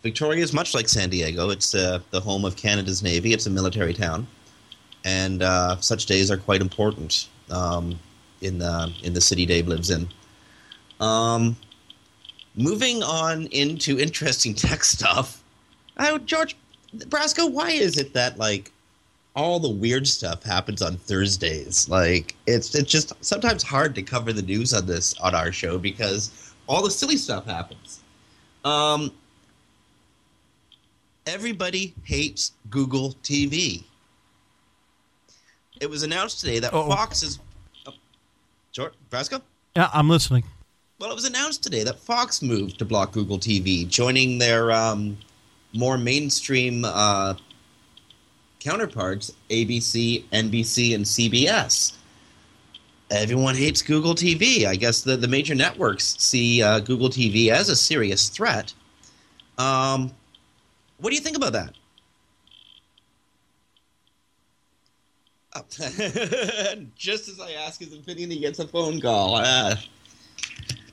[0.02, 1.50] Victoria is much like San Diego.
[1.50, 3.34] It's uh, the home of Canada's Navy.
[3.34, 4.28] It's a military town,
[5.06, 7.98] and uh, such days are quite important um,
[8.42, 10.08] in the in the city Dave lives in.
[11.00, 11.56] Um,
[12.56, 15.44] moving on into interesting tech stuff.
[16.26, 16.56] George
[16.96, 18.72] Brasco, why is it that like
[19.40, 21.88] all the weird stuff happens on Thursdays.
[21.88, 25.78] Like it's it's just sometimes hard to cover the news on this on our show
[25.78, 28.02] because all the silly stuff happens.
[28.66, 29.12] Um,
[31.26, 33.86] everybody hates Google TV.
[35.80, 36.90] It was announced today that Uh-oh.
[36.90, 37.40] Fox is.
[37.86, 37.94] Oh,
[38.74, 39.42] George Brasco.
[39.78, 40.44] Yeah, I'm listening.
[41.00, 45.18] Well, it was announced today that Fox moved to block Google TV, joining their um,
[45.72, 47.36] more mainstream uh,
[48.60, 51.94] counterparts, ABC, NBC, and CBS.
[53.12, 54.66] Everyone hates Google TV.
[54.66, 58.74] I guess the, the major networks see uh, Google TV as a serious threat.
[59.58, 60.12] Um,
[60.98, 61.74] what do you think about that?
[66.96, 69.36] Just as I ask his opinion, he gets a phone call.
[69.38, 69.82] Ah,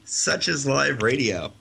[0.04, 1.52] such is live radio.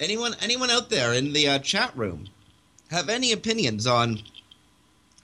[0.00, 2.28] Anyone, anyone out there in the uh, chat room
[2.90, 4.20] have any opinions on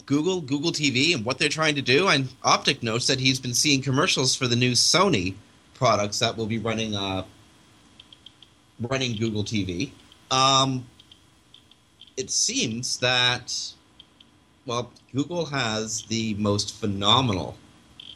[0.07, 2.09] Google, Google TV, and what they're trying to do?
[2.09, 5.35] And Optic notes that he's been seeing commercials for the new Sony
[5.75, 7.25] products that will be running uh,
[8.81, 9.91] running Google TV.
[10.31, 10.87] Um,
[12.17, 13.75] it seems that
[14.67, 17.57] well, Google has the most phenomenal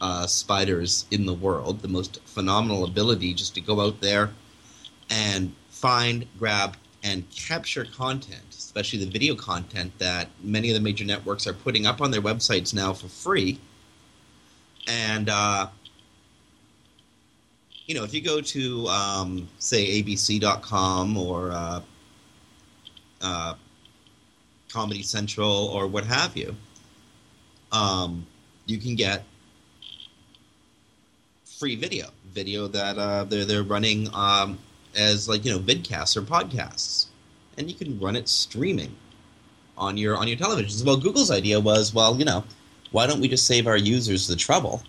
[0.01, 4.31] uh, spiders in the world, the most phenomenal ability just to go out there
[5.09, 11.05] and find, grab, and capture content, especially the video content that many of the major
[11.05, 13.59] networks are putting up on their websites now for free.
[14.87, 15.67] And, uh,
[17.85, 21.81] you know, if you go to, um, say, abc.com or uh,
[23.21, 23.53] uh,
[24.69, 26.55] Comedy Central or what have you,
[27.71, 28.25] um,
[28.65, 29.23] you can get
[31.59, 34.57] free video, video that uh, they're they're running um,
[34.95, 37.07] as like you know vidcasts or podcasts,
[37.57, 38.95] and you can run it streaming
[39.77, 40.85] on your on your televisions.
[40.85, 42.43] Well, Google's idea was, well, you know,
[42.91, 44.83] why don't we just save our users the trouble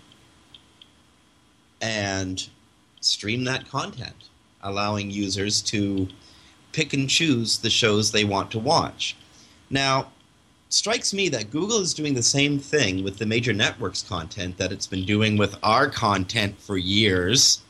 [1.81, 2.47] and
[2.99, 4.29] stream that content,
[4.61, 6.07] allowing users to
[6.71, 9.15] pick and choose the shows they want to watch.
[9.69, 10.11] Now,
[10.69, 14.71] strikes me that Google is doing the same thing with the major networks content that
[14.71, 17.61] it's been doing with our content for years.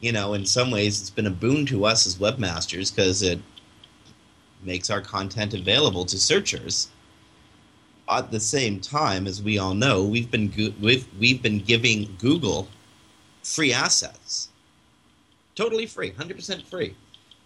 [0.00, 3.38] You know, in some ways, it's been a boon to us as webmasters because it
[4.62, 6.88] makes our content available to searchers.
[8.08, 12.14] At the same time, as we all know, we've been go- we've we've been giving
[12.18, 12.68] Google
[13.42, 14.48] free assets,
[15.54, 16.96] totally free, hundred percent free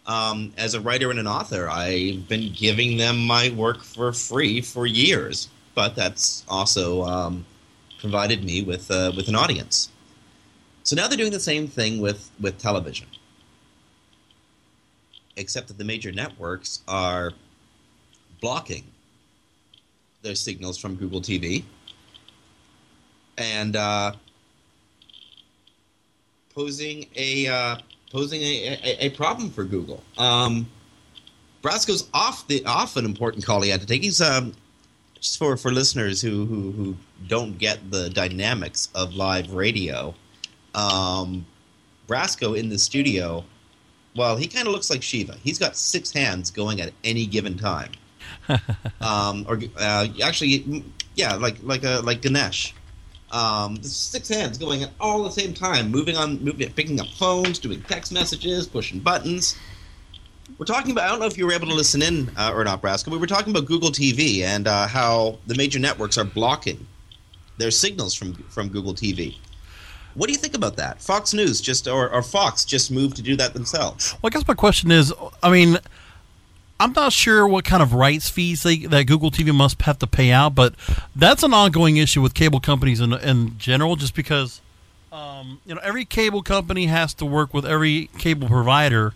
[0.07, 4.61] um, as a writer and an author, I've been giving them my work for free
[4.61, 7.47] for years, but that's also um,
[7.99, 9.91] provided me with uh, with an audience.
[10.85, 13.09] So now they're doing the same thing with with television,
[15.37, 17.33] except that the major networks are
[18.41, 18.85] blocking
[20.23, 21.65] their signals from Google TV
[23.39, 24.13] and uh,
[26.55, 27.77] posing a uh,
[28.13, 30.03] posing a, a, a problem for Google.
[30.19, 30.67] Um,
[31.63, 34.03] Brasco's off the off an important call he had to take.
[34.03, 34.53] He's um,
[35.19, 40.15] just for for listeners who who, who don't get the dynamics of live radio.
[40.75, 41.47] Um,
[42.09, 43.45] Brasco in the studio,
[44.17, 45.37] well, he kind of looks like Shiva.
[45.43, 47.93] He's got six hands going at any given time.
[49.01, 52.75] um, or uh, actually, yeah, like like a like Ganesh.
[53.33, 57.59] Um, six hands going at all the same time, moving on, moving, picking up phones,
[57.59, 59.57] doing text messages, pushing buttons.
[60.59, 61.05] We're talking about.
[61.05, 63.09] I don't know if you were able to listen in uh, or not, Brasco.
[63.09, 66.87] We were talking about Google TV and uh, how the major networks are blocking
[67.57, 69.37] their signals from from Google TV.
[70.15, 71.03] What do you think about that?
[71.03, 74.15] Fox News just or, or Fox just moved to do that themselves.
[74.15, 75.13] Well, I guess my question is,
[75.43, 75.79] I mean,
[76.81, 80.07] I'm not sure what kind of rights fees they, that Google TV must have to
[80.07, 80.75] pay out, but
[81.15, 84.61] that's an ongoing issue with cable companies in, in general, just because
[85.13, 89.15] um, you know every cable company has to work with every cable provider.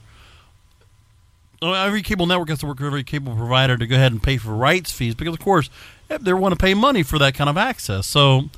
[1.60, 4.36] Every cable network has to work with every cable provider to go ahead and pay
[4.36, 5.68] for rights fees because, of course,
[6.08, 8.06] they want to pay money for that kind of access.
[8.06, 8.48] So,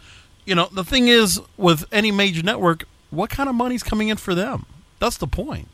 [0.50, 4.16] you know, the thing is with any major network, what kind of money's coming in
[4.16, 4.66] for them?
[4.98, 5.68] That's the point.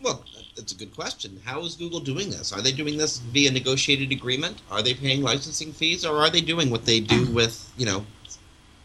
[0.00, 0.24] Well,
[0.56, 1.38] that's a good question.
[1.44, 2.50] How is Google doing this?
[2.50, 4.62] Are they doing this via negotiated agreement?
[4.70, 8.06] Are they paying licensing fees, or are they doing what they do with you know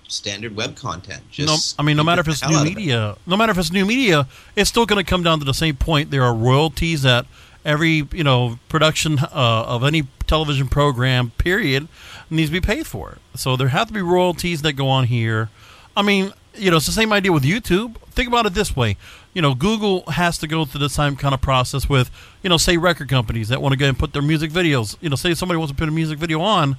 [0.09, 1.23] standard web content?
[1.31, 3.85] Just no, I mean, no matter if it's new media, no matter if it's new
[3.85, 6.11] media, it's still going to come down to the same point.
[6.11, 7.25] There are royalties that
[7.65, 11.87] every you know production uh, of any television program period
[12.29, 13.17] needs to be paid for.
[13.35, 15.49] So there have to be royalties that go on here.
[15.97, 17.97] I mean, you know, it's the same idea with YouTube.
[18.11, 18.97] Think about it this way.
[19.33, 22.09] You know, Google has to go through the same kind of process with,
[22.41, 24.95] you know, say record companies that want to go and put their music videos.
[25.01, 26.77] You know, say somebody wants to put a music video on.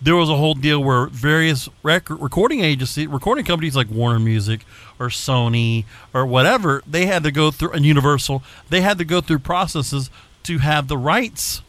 [0.00, 4.60] There was a whole deal where various record recording agencies, recording companies like Warner Music
[4.98, 8.42] or Sony or whatever, they had to go through and Universal.
[8.68, 10.10] They had to go through processes
[10.46, 11.62] to have the rights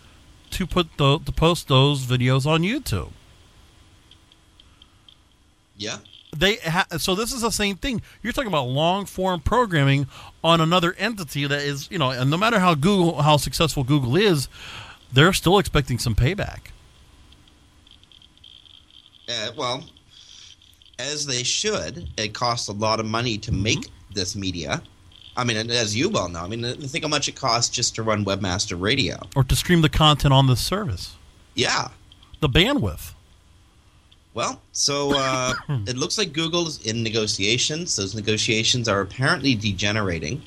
[0.51, 3.11] to put the to post those videos on YouTube.
[5.75, 5.97] Yeah.
[6.35, 8.01] They ha- so this is the same thing.
[8.21, 10.07] You're talking about long form programming
[10.43, 14.15] on another entity that is, you know, and no matter how Google how successful Google
[14.15, 14.47] is,
[15.11, 16.71] they're still expecting some payback.
[19.29, 19.83] Uh, well,
[20.99, 22.09] as they should.
[22.17, 24.13] It costs a lot of money to make mm-hmm.
[24.13, 24.81] this media.
[25.37, 28.03] I mean, as you well know, I mean, think how much it costs just to
[28.03, 31.15] run Webmaster Radio or to stream the content on the service.
[31.53, 31.89] Yeah,
[32.39, 33.13] the bandwidth.
[34.33, 35.53] Well, so uh,
[35.87, 37.95] it looks like Google is in negotiations.
[37.95, 40.41] Those negotiations are apparently degenerating,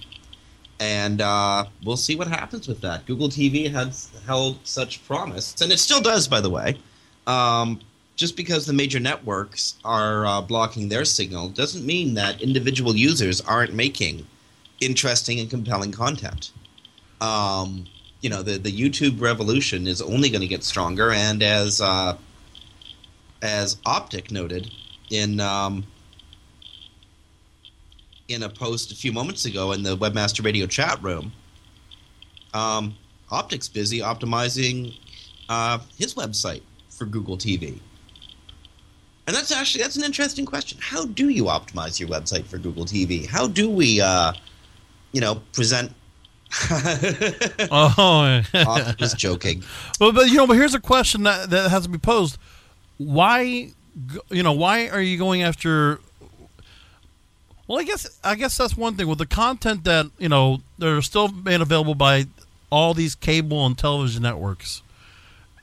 [0.80, 3.06] and uh, we'll see what happens with that.
[3.06, 6.76] Google TV has held such promise, and it still does, by the way.
[7.28, 7.80] Um,
[8.16, 13.40] just because the major networks are uh, blocking their signal doesn't mean that individual users
[13.40, 14.26] aren't making
[14.80, 16.52] interesting and compelling content.
[17.20, 17.86] Um,
[18.20, 22.16] you know, the the YouTube revolution is only going to get stronger, and as uh,
[23.42, 24.70] as Optic noted
[25.10, 25.84] in um,
[28.28, 31.32] in a post a few moments ago in the Webmaster Radio chat room,
[32.54, 32.94] um,
[33.30, 34.96] Optic's busy optimizing
[35.48, 37.78] uh, his website for Google TV.
[39.26, 40.78] And that's actually that's an interesting question.
[40.80, 43.26] How do you optimize your website for Google TV?
[43.26, 44.32] How do we uh,
[45.12, 45.92] you know, present.
[46.70, 48.42] oh, oh.
[48.54, 49.62] I was joking.
[50.00, 52.38] Well, but you know, but here's a question that that has to be posed:
[52.98, 53.70] Why,
[54.30, 56.00] you know, why are you going after?
[57.68, 61.02] Well, I guess I guess that's one thing with the content that you know they're
[61.02, 62.26] still made available by
[62.70, 64.82] all these cable and television networks.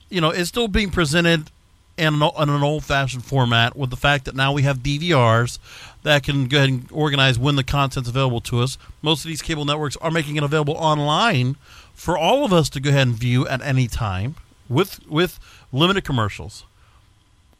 [0.10, 1.52] You know, it's still being presented
[1.98, 5.60] in an, in an old-fashioned format with the fact that now we have DVRs
[6.04, 8.78] that can go ahead and organize when the content's available to us.
[9.02, 11.56] Most of these cable networks are making it available online
[11.94, 14.36] for all of us to go ahead and view at any time
[14.70, 15.40] with with
[15.72, 16.64] limited commercials.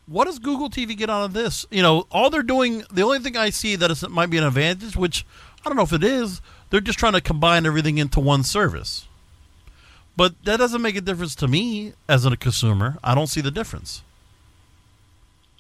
[0.06, 1.66] What does Google TV get out of this?
[1.70, 4.46] You know, all they're doing, the only thing I see that is, might be an
[4.46, 5.26] advantage, which
[5.66, 9.08] I don't know if it is, they're just trying to combine everything into one service.
[10.16, 12.98] But that doesn't make a difference to me as a consumer.
[13.04, 14.02] I don't see the difference.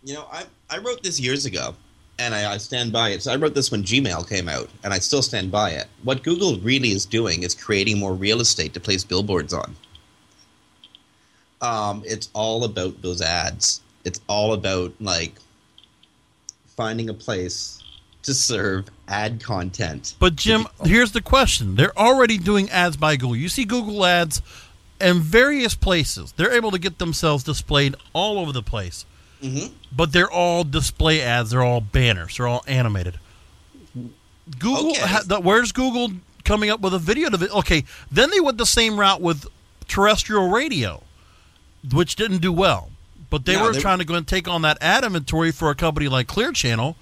[0.03, 1.75] You know, I I wrote this years ago,
[2.19, 3.23] and I, I, stand by it.
[3.23, 5.87] So I wrote this when Gmail came out, and I still stand by it.
[6.03, 9.75] What Google really is doing is creating more real estate to place billboards on.
[11.61, 13.81] Um, it's all about those ads.
[14.05, 15.35] It's all about like
[16.65, 17.83] finding a place
[18.23, 20.15] to serve ad content.
[20.19, 23.35] But Jim, here's the question: They're already doing ads by Google.
[23.35, 24.41] You see Google ads
[25.01, 26.33] in various places.
[26.33, 29.05] They're able to get themselves displayed all over the place.
[29.41, 29.73] Mm-hmm.
[29.95, 31.51] But they're all display ads.
[31.51, 32.37] They're all banners.
[32.37, 33.19] They're all animated.
[34.59, 35.01] Google, okay.
[35.01, 36.11] ha, the, where's Google
[36.43, 37.83] coming up with a video to okay.
[38.11, 39.45] Then they went the same route with
[39.87, 41.03] terrestrial radio,
[41.91, 42.89] which didn't do well.
[43.29, 45.75] But they were they, trying to go and take on that ad inventory for a
[45.75, 46.95] company like Clear Channel,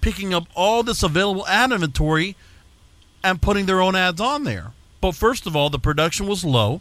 [0.00, 2.34] picking up all this available ad inventory
[3.22, 4.72] and putting their own ads on there.
[5.02, 6.80] But first of all, the production was low.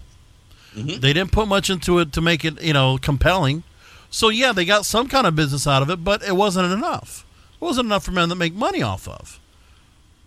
[0.73, 0.99] Mm-hmm.
[1.01, 3.63] They didn't put much into it to make it, you know, compelling.
[4.09, 7.25] So yeah, they got some kind of business out of it, but it wasn't enough.
[7.53, 9.39] It wasn't enough for men that make money off of.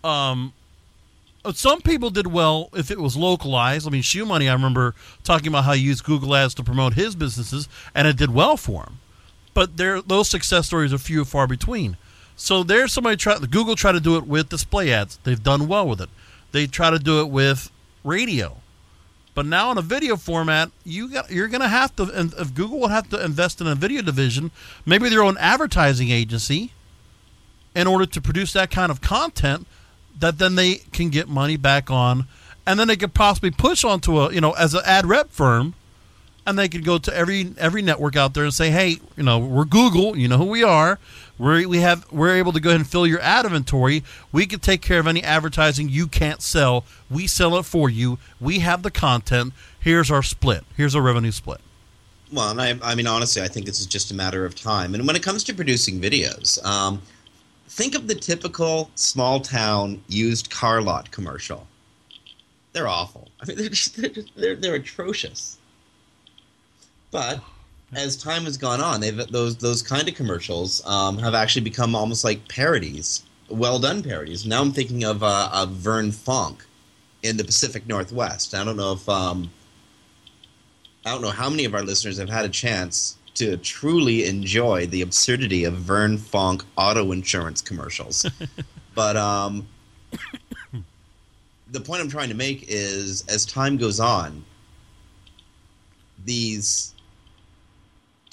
[0.03, 0.53] Um,
[1.53, 3.87] some people did well if it was localized.
[3.87, 7.15] I mean, ShoeMoney, I remember talking about how he used Google Ads to promote his
[7.15, 8.99] businesses, and it did well for him.
[9.53, 11.97] But there, those success stories are few and far between.
[12.35, 13.37] So there's somebody try.
[13.37, 15.17] Google tried to do it with display ads.
[15.23, 16.09] They've done well with it.
[16.51, 17.69] They try to do it with
[18.03, 18.57] radio.
[19.35, 22.53] But now in a video format, you got you're going to have to, and if
[22.53, 24.51] Google will have to invest in a video division,
[24.85, 26.71] maybe their own advertising agency,
[27.75, 29.67] in order to produce that kind of content
[30.19, 32.25] that then they can get money back on,
[32.65, 35.73] and then they could possibly push onto a you know as an ad rep firm,
[36.49, 39.39] and they could go to every every network out there and say, hey, you know,
[39.39, 40.99] we're Google, you know who we are.
[41.37, 44.03] We're, we have we're able to go ahead and fill your ad inventory.
[44.31, 46.83] We can take care of any advertising you can't sell.
[47.09, 48.17] We sell it for you.
[48.41, 49.53] We have the content.
[49.79, 50.65] Here's our split.
[50.75, 51.61] Here's our revenue split.
[52.31, 54.93] Well, and I, I mean, honestly, I think this is just a matter of time.
[54.93, 57.01] And when it comes to producing videos, um,
[57.69, 61.65] think of the typical small town used car lot commercial.
[62.73, 63.29] They're awful.
[63.41, 65.57] I mean, they're, just, they're, they're, they're atrocious.
[67.11, 67.41] But
[67.93, 71.95] as time has gone on, they've those those kind of commercials um, have actually become
[71.95, 74.45] almost like parodies, well done parodies.
[74.45, 76.61] Now I'm thinking of uh, of Vern Fonk
[77.23, 78.53] in the Pacific Northwest.
[78.53, 79.49] I don't know if um,
[81.05, 84.85] I don't know how many of our listeners have had a chance to truly enjoy
[84.87, 88.25] the absurdity of Vern Fonk auto insurance commercials,
[88.95, 89.67] but um,
[91.71, 94.43] the point I'm trying to make is as time goes on,
[96.25, 96.93] these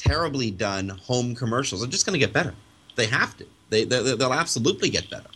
[0.07, 2.55] terribly done home commercials are just going to get better.
[2.95, 3.47] They have to.
[3.69, 5.29] They, they will absolutely get better.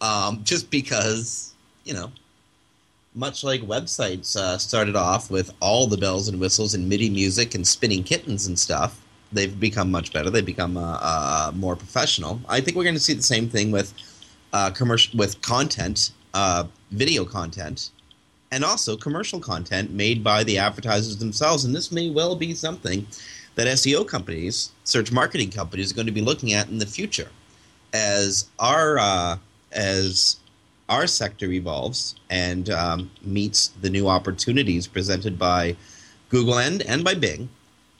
[0.00, 1.50] Um, just because
[1.84, 2.10] you know,
[3.14, 7.54] much like websites uh, started off with all the bells and whistles and MIDI music
[7.54, 9.00] and spinning kittens and stuff,
[9.32, 10.30] they've become much better.
[10.30, 12.40] They've become uh, uh, more professional.
[12.48, 13.92] I think we're going to see the same thing with
[14.52, 17.90] uh, commercial with content, uh, video content,
[18.52, 21.64] and also commercial content made by the advertisers themselves.
[21.64, 23.06] And this may well be something
[23.60, 27.28] that SEO companies, search marketing companies, are going to be looking at in the future
[27.92, 29.36] as our uh,
[29.72, 30.38] as
[30.88, 35.76] our sector evolves and um, meets the new opportunities presented by
[36.30, 37.50] Google and and by Bing.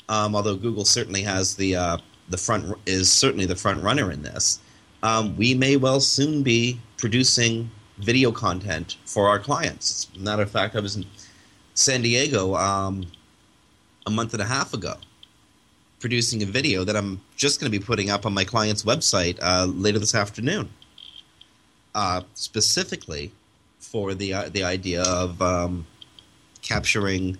[0.08, 1.98] Um, although Google certainly has the uh,
[2.30, 4.60] the front is certainly the front runner in this.
[5.02, 10.08] Um, we may well soon be producing video content for our clients.
[10.14, 11.04] As a matter of fact, I was in
[11.74, 13.04] San Diego um,
[14.06, 14.94] a month and a half ago,
[16.00, 19.38] producing a video that I'm just going to be putting up on my client's website
[19.42, 20.70] uh, later this afternoon,
[21.94, 23.32] uh, specifically
[23.78, 25.86] for the uh, the idea of um,
[26.62, 27.38] capturing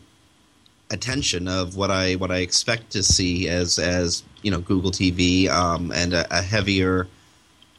[0.91, 5.49] attention of what I what I expect to see as as you know Google TV
[5.49, 7.07] um, and a, a, heavier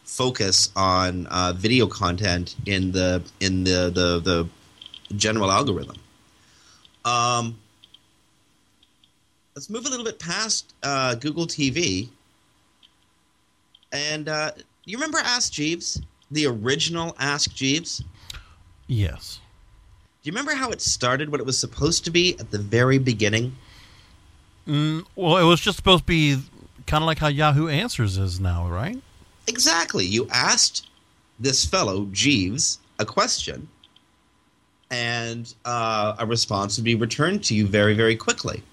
[0.03, 4.47] focus on uh, video content in the in the the, the
[5.15, 5.97] general algorithm.
[7.03, 7.57] Um,
[9.62, 12.09] let's move a little bit past uh, Google TV.
[13.91, 14.53] And uh,
[14.86, 16.01] you remember Ask Jeeves,
[16.32, 18.03] the original Ask Jeeves?
[18.88, 19.39] Yes.
[20.24, 21.30] Do you remember how it started?
[21.30, 23.55] What it was supposed to be at the very beginning?
[24.68, 26.41] Mm, well, it was just supposed to be
[26.88, 28.99] kind of like how Yahoo Answers is now, right?
[29.45, 30.07] Exactly.
[30.07, 30.89] You asked
[31.39, 33.68] this fellow Jeeves a question,
[34.89, 38.64] and uh, a response would be returned to you very, very quickly.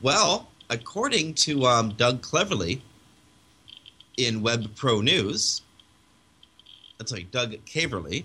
[0.00, 2.80] Well, according to um, Doug Cleverly
[4.16, 5.62] in Web Pro News,
[6.98, 8.24] that's like Doug Caverly,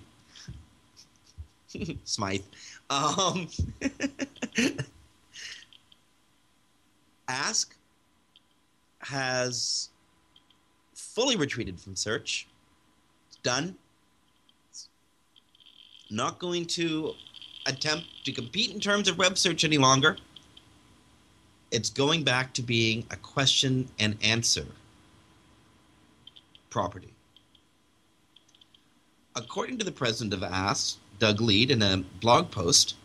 [2.03, 2.43] Smythe.
[2.91, 3.47] Um,
[7.27, 7.75] Ask
[8.99, 9.89] has
[10.93, 12.47] fully retreated from search.
[13.29, 13.75] It's done.
[14.69, 14.89] It's
[16.11, 17.13] not going to
[17.65, 20.17] attempt to compete in terms of web search any longer
[21.73, 24.65] it's going back to being a question and answer
[26.69, 27.13] property.
[29.35, 32.95] According to the president of Ask, Doug Leeds, in a blog post,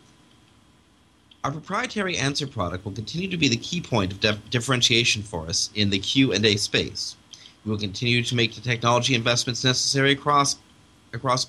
[1.43, 5.47] our proprietary answer product will continue to be the key point of dif- differentiation for
[5.47, 7.17] us in the Q&A space.
[7.65, 10.57] We will continue to make the technology investments necessary across
[11.15, 11.47] across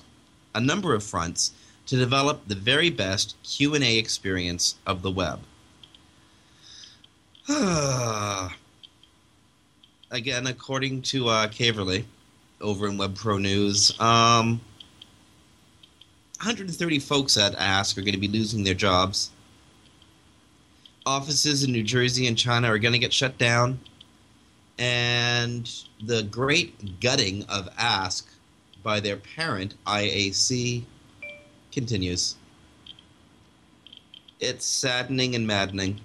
[0.54, 1.52] a number of fronts
[1.84, 5.40] to develop the very best Q&A experience of the web.
[10.10, 12.04] Again, according to uh, Caverly
[12.60, 14.60] over in Web Pro News, um,
[16.38, 19.30] 130 folks at Ask are going to be losing their jobs.
[21.06, 23.78] Offices in New Jersey and China are going to get shut down.
[24.78, 25.70] And
[26.02, 28.28] the great gutting of Ask
[28.82, 30.84] by their parent, IAC,
[31.72, 32.36] continues.
[34.40, 36.00] It's saddening and maddening.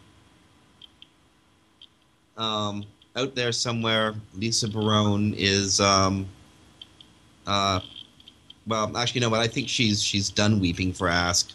[2.38, 6.28] Um, out there somewhere, Lisa Barone is, um,
[7.48, 7.80] uh,
[8.68, 9.42] well, actually, you know what?
[9.42, 11.52] I think she's she's done weeping for Ask.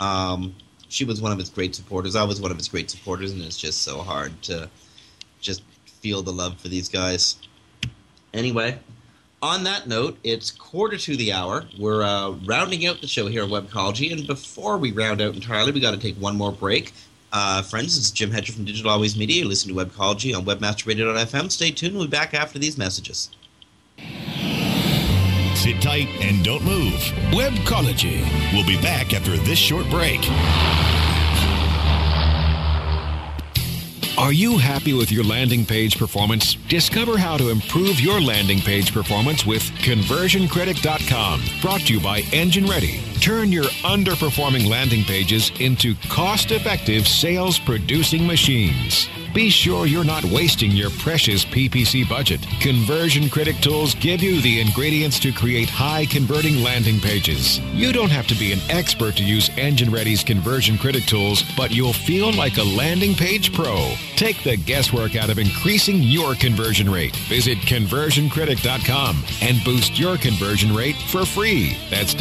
[0.00, 0.54] Um,
[0.88, 2.14] she was one of its great supporters.
[2.14, 4.68] I was one of its great supporters, and it's just so hard to
[5.40, 7.36] just feel the love for these guys.
[8.34, 8.78] Anyway,
[9.42, 11.64] on that note, it's quarter to the hour.
[11.78, 15.72] We're uh, rounding out the show here at Webcology, and before we round out entirely,
[15.72, 16.92] we got to take one more break.
[17.32, 19.44] Uh, friends, is Jim Hedger from Digital Always Media.
[19.44, 21.50] You're to Webcology on WebmasterRadio.fm.
[21.50, 21.94] Stay tuned.
[21.94, 23.30] We'll be back after these messages.
[25.54, 26.94] Sit tight and don't move.
[27.32, 28.22] Webcology.
[28.52, 30.20] We'll be back after this short break.
[34.18, 36.54] Are you happy with your landing page performance?
[36.68, 41.42] Discover how to improve your landing page performance with conversioncritic.com.
[41.60, 43.02] Brought to you by Engine Ready.
[43.20, 49.08] Turn your underperforming landing pages into cost effective sales producing machines.
[49.36, 52.40] Be sure you're not wasting your precious PPC budget.
[52.58, 57.58] Conversion Critic tools give you the ingredients to create high converting landing pages.
[57.74, 61.70] You don't have to be an expert to use Engine Ready's Conversion Critic tools, but
[61.70, 63.92] you'll feel like a landing page pro.
[64.16, 67.14] Take the guesswork out of increasing your conversion rate.
[67.28, 71.76] Visit conversioncritic.com and boost your conversion rate for free.
[71.90, 72.14] That's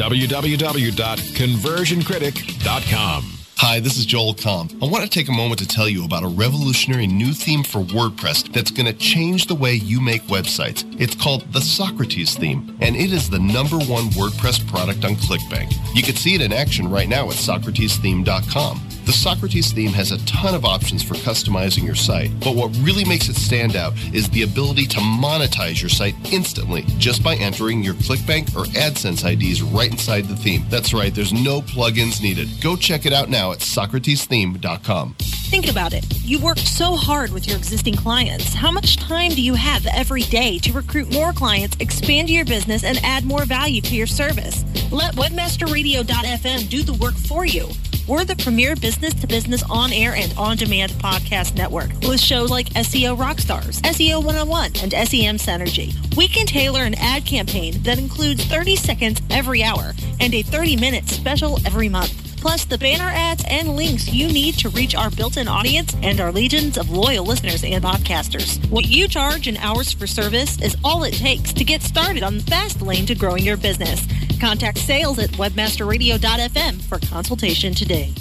[0.91, 3.31] www.conversioncritic.com.
[3.57, 4.69] Hi, this is Joel Comm.
[4.83, 7.79] I want to take a moment to tell you about a revolutionary new theme for
[7.79, 10.83] WordPress that's going to change the way you make websites.
[10.99, 15.73] It's called the Socrates theme, and it is the number one WordPress product on ClickBank.
[15.95, 18.81] You can see it in action right now at socratestheme.com.
[19.05, 23.05] The Socrates theme has a ton of options for customizing your site, but what really
[23.05, 27.83] makes it stand out is the ability to monetize your site instantly just by entering
[27.83, 30.65] your ClickBank or AdSense IDs right inside the theme.
[30.69, 32.49] That's right, there's no plugins needed.
[32.61, 35.15] Go check it out now at socratestheme.com.
[35.19, 36.03] Think about it.
[36.23, 38.55] You work so hard with your existing clients.
[38.55, 42.83] How much time do you have every day to recruit more clients, expand your business,
[42.83, 44.65] and add more value to your service?
[44.91, 47.69] Let WebmasterRadio.fm do the work for you.
[48.07, 52.51] We're the premier business to business on air and on demand podcast network with shows
[52.51, 56.15] like SEO Rockstars, SEO 101, and SEM Synergy.
[56.15, 60.75] We can tailor an ad campaign that includes 30 seconds every hour and a 30
[60.75, 65.09] minute special every month plus the banner ads and links you need to reach our
[65.09, 68.63] built-in audience and our legions of loyal listeners and podcasters.
[68.69, 72.37] What you charge in hours for service is all it takes to get started on
[72.37, 74.05] the fast lane to growing your business.
[74.39, 78.13] Contact sales at webmasterradio.fm for consultation today.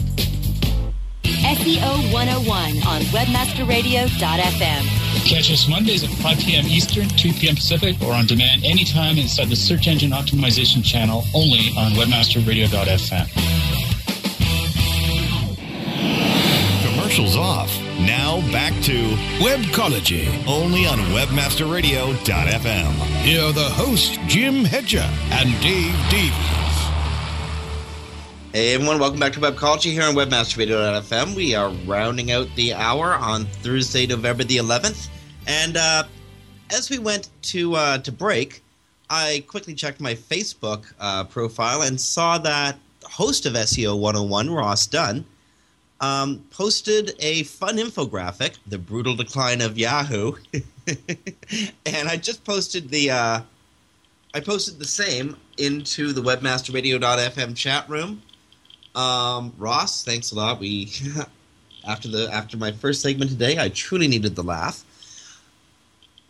[1.22, 5.28] SEO 101 on webmasterradio.fm.
[5.28, 6.66] Catch us Mondays at 5 p.m.
[6.66, 7.54] Eastern, 2 p.m.
[7.54, 13.63] Pacific, or on demand anytime inside the Search Engine Optimization channel only on webmasterradio.fm.
[17.14, 17.72] Commercials off.
[18.00, 18.92] Now back to
[19.38, 20.26] Webcology.
[20.48, 22.92] only on webmasterradio.fm.
[23.22, 26.32] Here are the hosts, Jim Hedger and Dave Davies.
[28.52, 31.36] Hey everyone, welcome back to Webcology here on WebmasterRadio.fm.
[31.36, 35.06] We are rounding out the hour on Thursday, November the 11th,
[35.46, 36.02] and uh,
[36.70, 38.64] as we went to uh, to break,
[39.08, 44.88] I quickly checked my Facebook uh, profile and saw that host of SEO 101, Ross
[44.88, 45.24] Dunn,
[46.04, 50.34] um, posted a fun infographic, "The Brutal Decline of Yahoo,"
[51.86, 53.40] and I just posted the uh,
[54.34, 58.22] I posted the same into the WebmasterRadio.fm chat room.
[58.94, 60.60] Um, Ross, thanks a lot.
[60.60, 60.92] We
[61.86, 64.84] after the after my first segment today, I truly needed the laugh.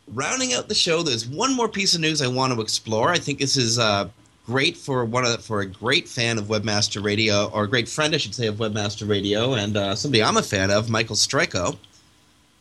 [0.08, 3.08] Rounding out the show, there's one more piece of news I want to explore.
[3.08, 4.08] I think this is uh,
[4.46, 8.14] great for one of for a great fan of Webmaster Radio, or a great friend,
[8.14, 11.76] I should say, of Webmaster Radio, and uh, somebody I'm a fan of, Michael Streko.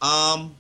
[0.02, 0.56] Um,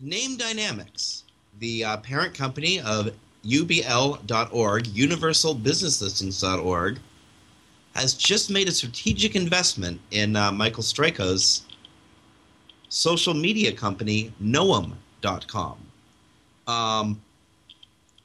[0.00, 1.24] Name Dynamics,
[1.58, 3.10] the uh, parent company of
[3.44, 6.98] UBL.org, UniversalBusinessListings.org,
[7.94, 11.62] has just made a strategic investment in uh, Michael Streko's
[12.88, 15.78] social media company, KnowEm.com.
[16.66, 17.20] Um,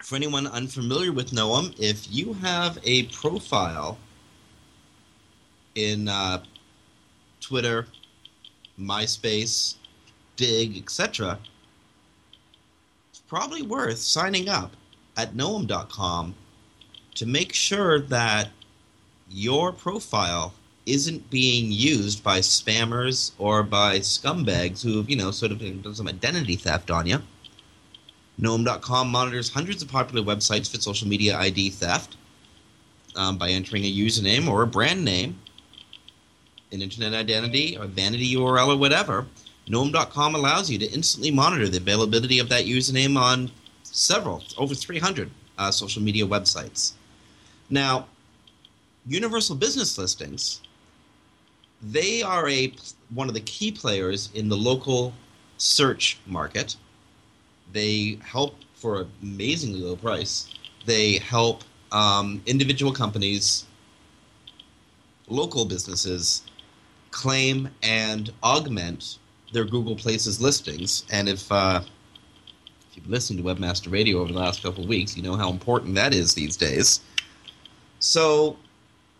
[0.05, 3.97] for anyone unfamiliar with KnowEm, if you have a profile
[5.73, 6.43] in uh,
[7.41, 7.87] Twitter,
[8.79, 9.77] MySpace,
[10.35, 11.39] Digg, etc.,
[13.09, 14.73] it's probably worth signing up
[15.17, 16.35] at KnowEm.com
[17.15, 18.49] to make sure that
[19.27, 20.53] your profile
[20.85, 25.95] isn't being used by spammers or by scumbags who have, you know, sort of done
[25.95, 27.17] some identity theft on you.
[28.39, 32.17] KnowEm.com monitors hundreds of popular websites for social media ID theft
[33.15, 35.39] um, by entering a username or a brand name,
[36.71, 39.25] an internet identity, a vanity URL, or whatever.
[39.67, 43.49] KnowEm.com allows you to instantly monitor the availability of that username on
[43.83, 46.93] several, over 300 uh, social media websites.
[47.69, 48.07] Now,
[49.07, 50.61] Universal Business Listings,
[51.81, 52.73] they are a
[53.13, 55.13] one of the key players in the local
[55.57, 56.75] search market.
[57.73, 60.49] They help for an amazingly low price.
[60.85, 63.65] They help um, individual companies,
[65.27, 66.43] local businesses,
[67.11, 69.19] claim and augment
[69.53, 71.05] their Google Places listings.
[71.11, 71.81] And if uh,
[72.89, 75.49] if you've listened to Webmaster Radio over the last couple of weeks, you know how
[75.49, 77.01] important that is these days.
[77.99, 78.57] So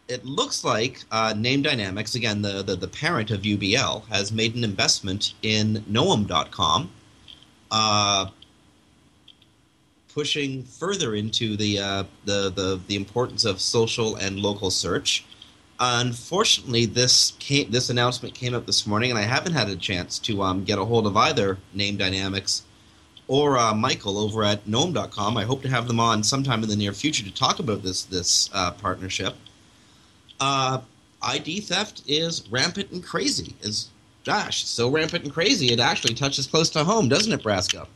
[0.08, 4.56] it looks like uh, Name Dynamics, again, the, the, the, parent of UBL, has made
[4.56, 6.92] an investment in KnowEm.com,
[7.76, 8.30] uh,
[10.14, 15.26] pushing further into the, uh, the, the, the importance of social and local search.
[15.78, 20.20] Unfortunately, this came, this announcement came up this morning, and I haven't had a chance
[20.20, 22.64] to um, get a hold of either Name Dynamics
[23.28, 25.36] or uh, Michael over at KnowEm.com.
[25.36, 28.04] I hope to have them on sometime in the near future to talk about this
[28.04, 29.36] this uh, partnership.
[30.40, 30.80] Uh,
[31.22, 33.54] ID theft is rampant and crazy.
[33.62, 33.90] Is
[34.26, 37.88] gosh, so rampant and crazy it actually touches close to home, doesn't it, Brasco?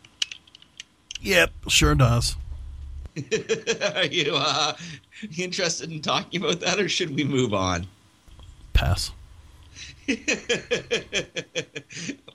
[1.22, 2.38] Yep, sure does.
[3.18, 4.78] Are you uh,
[5.38, 7.88] interested in talking about that, or should we move on?
[8.74, 9.12] Pass.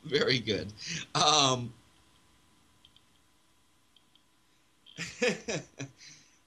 [0.05, 0.73] Very good.
[1.15, 1.73] Um,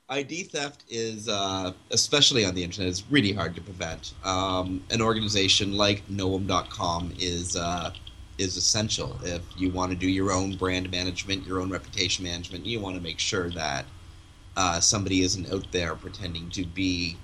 [0.10, 4.14] ID theft is, uh, especially on the internet, is really hard to prevent.
[4.24, 7.92] Um, an organization like KnowEm.com is uh,
[8.38, 12.66] is essential if you want to do your own brand management, your own reputation management.
[12.66, 13.86] You want to make sure that
[14.56, 17.18] uh, somebody isn't out there pretending to be,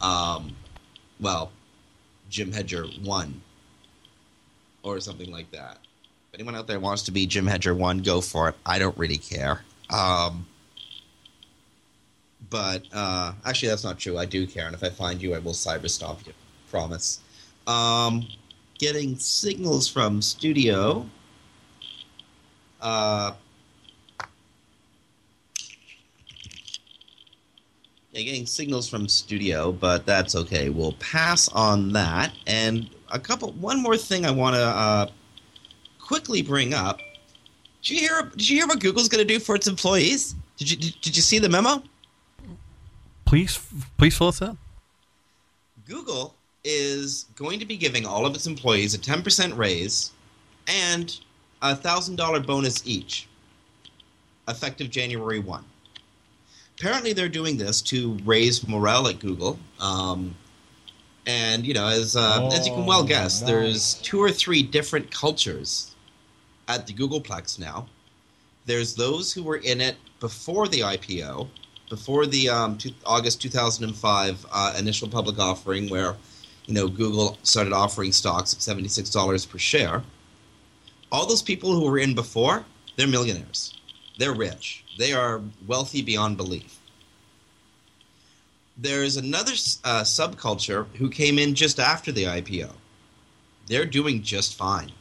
[0.00, 0.56] um,
[1.20, 1.50] well,
[2.30, 3.42] Jim Hedger one
[4.82, 5.78] or something like that.
[6.28, 8.54] If anyone out there wants to be Jim Hedger one, go for it.
[8.64, 9.62] I don't really care.
[9.90, 10.46] Um,
[12.50, 14.18] but uh, actually, that's not true.
[14.18, 16.32] I do care, and if I find you, I will cyber stomp you.
[16.70, 17.20] Promise.
[17.66, 18.26] Um,
[18.78, 21.06] getting signals from studio.
[22.80, 23.32] Uh,
[28.10, 30.70] yeah, getting signals from studio, but that's okay.
[30.70, 32.32] We'll pass on that.
[32.46, 35.06] And a couple, one more thing I want to uh,
[36.00, 36.98] quickly bring up.
[37.82, 38.22] Did you hear?
[38.32, 40.34] Did you hear what Google's going to do for its employees?
[40.56, 41.82] Did you did, did you see the memo?
[43.30, 43.60] Please,
[43.96, 44.58] please fill us in.
[45.86, 50.10] Google is going to be giving all of its employees a 10% raise
[50.66, 51.16] and
[51.62, 53.28] a $1,000 bonus each,
[54.48, 55.64] effective January 1.
[56.76, 59.60] Apparently, they're doing this to raise morale at Google.
[59.78, 60.34] Um,
[61.24, 63.48] and, you know, as, uh, oh, as you can well guess, nice.
[63.48, 65.94] there's two or three different cultures
[66.66, 67.86] at the Googleplex now.
[68.66, 71.48] There's those who were in it before the IPO,
[71.90, 76.16] before the um, two, August 2005 uh, initial public offering, where
[76.64, 80.02] you know Google started offering stocks at $76 per share,
[81.12, 82.64] all those people who were in before,
[82.96, 83.74] they're millionaires.
[84.18, 84.84] They're rich.
[84.98, 86.78] They are wealthy beyond belief.
[88.78, 89.52] There's another
[89.84, 92.72] uh, subculture who came in just after the IPO.
[93.66, 94.92] They're doing just fine.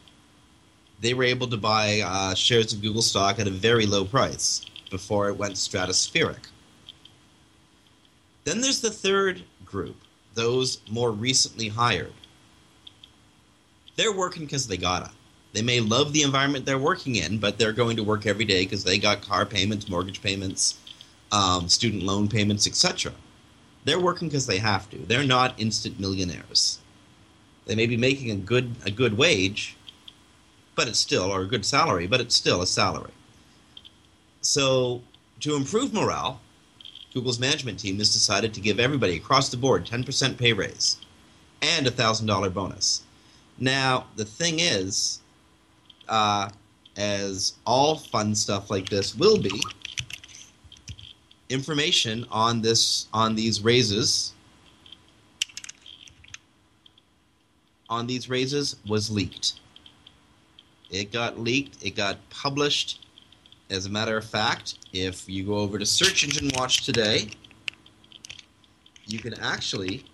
[1.01, 4.65] They were able to buy uh, shares of Google stock at a very low price
[4.89, 6.49] before it went stratospheric.
[8.43, 9.95] Then there's the third group,
[10.33, 12.13] those more recently hired.
[13.95, 15.11] They're working because they gotta.
[15.53, 18.63] They may love the environment they're working in, but they're going to work every day
[18.63, 20.77] because they got car payments, mortgage payments,
[21.31, 23.11] um, student loan payments, etc.
[23.85, 24.97] They're working because they have to.
[24.97, 26.79] They're not instant millionaires.
[27.65, 29.75] They may be making a good a good wage,
[30.75, 33.11] but it's still or a good salary, but it's still a salary.
[34.41, 35.01] So
[35.41, 36.39] to improve morale,
[37.14, 40.97] Google's management team has decided to give everybody across the board 10% pay raise
[41.62, 43.03] and a $1,000 bonus.
[43.57, 45.20] Now, the thing is,
[46.07, 46.49] uh,
[46.95, 49.62] as all fun stuff like this will be,
[51.49, 54.34] information on this on these raises
[57.89, 59.53] on these raises was leaked.
[60.89, 61.84] It got leaked.
[61.84, 63.05] It got published.
[63.70, 67.30] As a matter of fact, if you go over to Search Engine Watch today,
[69.05, 70.05] you can actually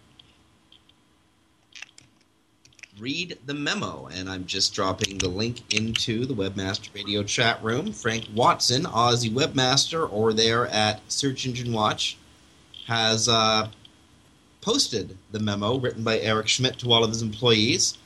[3.00, 4.10] read the memo.
[4.12, 7.94] And I'm just dropping the link into the Webmaster Radio chat room.
[7.94, 12.18] Frank Watson, Aussie Webmaster, or there at Search Engine Watch,
[12.88, 13.70] has uh,
[14.60, 17.98] posted the memo written by Eric Schmidt to all of his employees.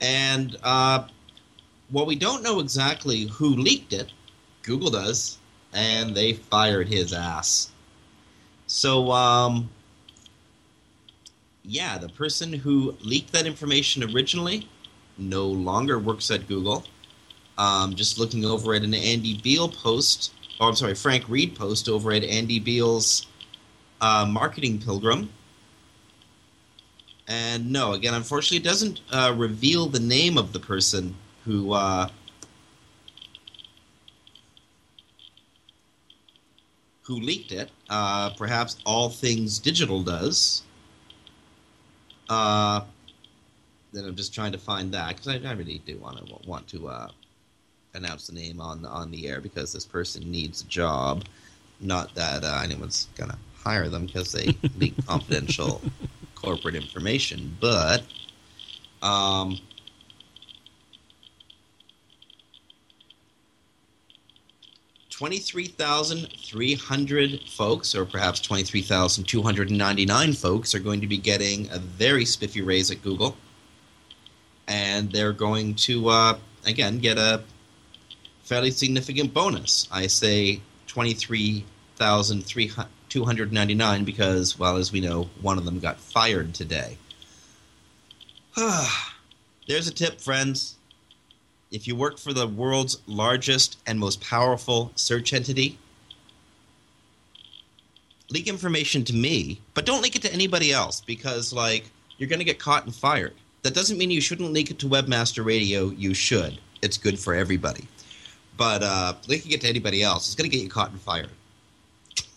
[0.00, 1.06] And uh,
[1.90, 4.12] while we don't know exactly who leaked it,
[4.62, 5.38] Google does,
[5.72, 7.70] and they fired his ass.
[8.66, 9.68] So, um,
[11.64, 14.68] yeah, the person who leaked that information originally
[15.18, 16.84] no longer works at Google.
[17.58, 21.88] Um, just looking over at an Andy Beal post, or I'm sorry, Frank Reed post
[21.88, 23.26] over at Andy Beal's
[24.00, 25.30] uh, Marketing Pilgrim.
[27.28, 32.08] And no, again, unfortunately, it doesn't uh, reveal the name of the person who uh,
[37.10, 37.70] who leaked it.
[37.88, 40.62] Uh, perhaps All Things Digital does.
[42.28, 42.82] Uh,
[43.92, 46.68] then I'm just trying to find that because I, I, really do want to want
[46.68, 47.08] to uh,
[47.94, 51.24] announce the name on on the air because this person needs a job.
[51.80, 55.82] Not that uh, anyone's gonna hire them because they leak confidential
[56.36, 58.04] corporate information, but
[59.02, 59.58] um,
[65.20, 71.02] Twenty-three thousand three hundred folks, or perhaps twenty-three thousand two hundred ninety-nine folks, are going
[71.02, 73.36] to be getting a very spiffy raise at Google,
[74.66, 77.42] and they're going to uh, again get a
[78.44, 79.86] fairly significant bonus.
[79.92, 81.66] I say twenty-three
[81.96, 86.96] thousand three hundred 299 because, well, as we know, one of them got fired today.
[88.56, 90.76] There's a tip, friends.
[91.70, 95.78] If you work for the world's largest and most powerful search entity,
[98.30, 102.40] leak information to me, but don't leak it to anybody else because, like, you're going
[102.40, 103.34] to get caught and fired.
[103.62, 105.90] That doesn't mean you shouldn't leak it to Webmaster Radio.
[105.90, 106.58] You should.
[106.82, 107.86] It's good for everybody.
[108.56, 111.30] But uh, leaking it to anybody else is going to get you caught and fired.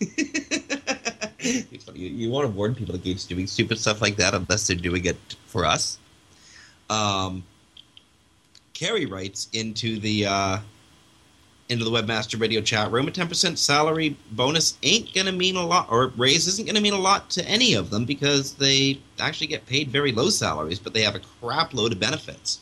[1.40, 5.04] you, you want to warn people against doing stupid stuff like that unless they're doing
[5.04, 5.16] it
[5.46, 5.98] for us.
[6.90, 7.44] Um,
[8.74, 10.58] Carrie writes into the uh,
[11.68, 13.08] into the Webmaster Radio chat room.
[13.08, 16.92] A ten percent salary bonus ain't gonna mean a lot, or raise isn't gonna mean
[16.92, 20.92] a lot to any of them because they actually get paid very low salaries, but
[20.92, 22.60] they have a crap load of benefits.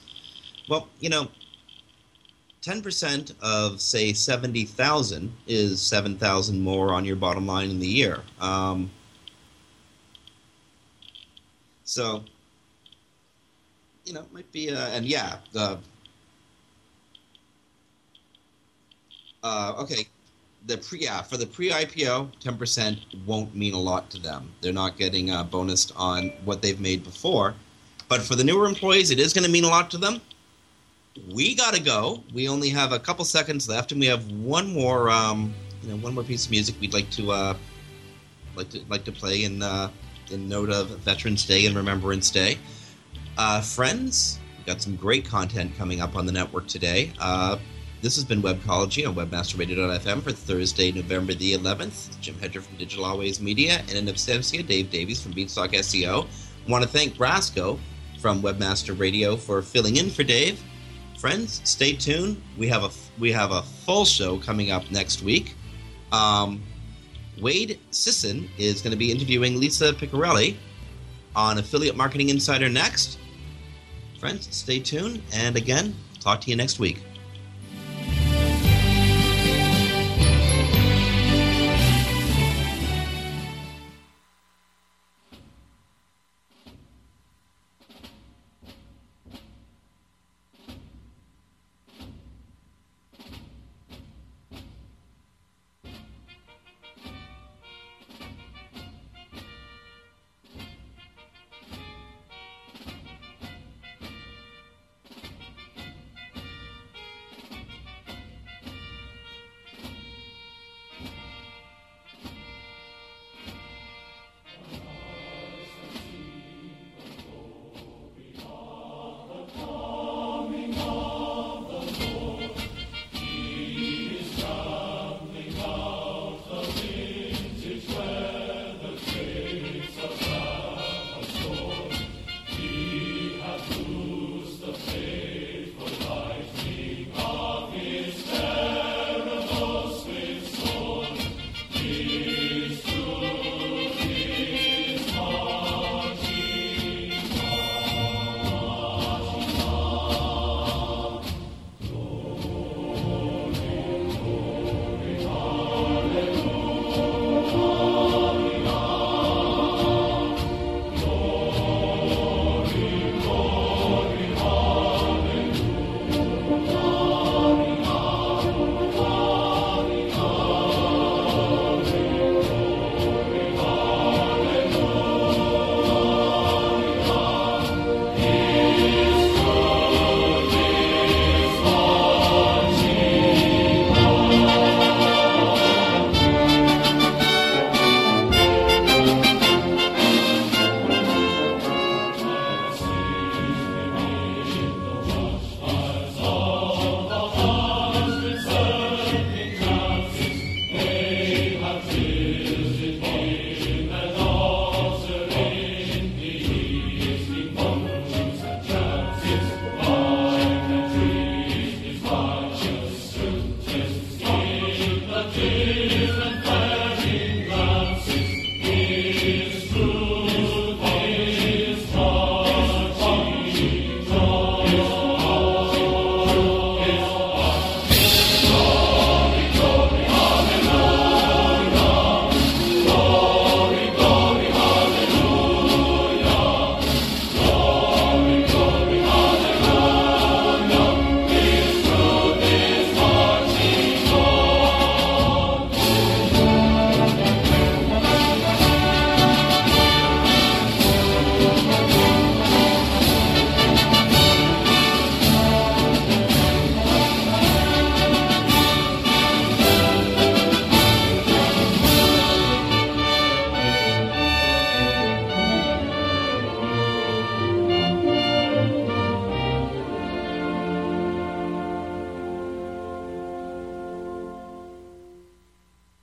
[0.69, 1.29] Well, you know,
[2.63, 8.21] 10% of, say, 70,000 is 7,000 more on your bottom line in the year.
[8.41, 8.89] Um,
[11.83, 12.23] so,
[14.05, 15.79] you know, it might be, uh, and yeah, the,
[19.43, 20.07] uh, okay,
[20.67, 24.51] the pre, yeah, for the pre-IPO, 10% won't mean a lot to them.
[24.61, 27.55] They're not getting uh, bonused on what they've made before.
[28.09, 30.21] But for the newer employees, it is going to mean a lot to them
[31.33, 32.23] we gotta go.
[32.33, 35.97] We only have a couple seconds left, and we have one more, um, you know,
[35.97, 37.55] one more piece of music we'd like to, uh,
[38.57, 39.91] like to like to play in uh,
[40.31, 42.59] in note of Veterans Day and Remembrance Day.
[43.37, 47.13] Uh, friends, got some great content coming up on the network today.
[47.19, 47.59] Uh,
[48.03, 52.21] this has been Webcology on WebmasterRadio.fm for Thursday, November the 11th.
[52.21, 56.27] Jim Hedger from Digital Always Media, and in absentia, Dave Davies from Beanstalk SEO.
[56.27, 57.79] I Want to thank Brasco
[58.21, 60.63] from Webmaster Radio for filling in for Dave
[61.23, 62.43] friends, stay tuned.
[62.59, 62.91] We have a
[63.21, 65.55] we have a full show coming up next week.
[66.11, 66.61] Um,
[67.41, 70.57] Wade Sisson is going to be interviewing Lisa Picarille
[71.37, 73.21] on Affiliate Marketing Insider next.
[74.19, 77.01] Friends, stay tuned, and again, talk to you next week.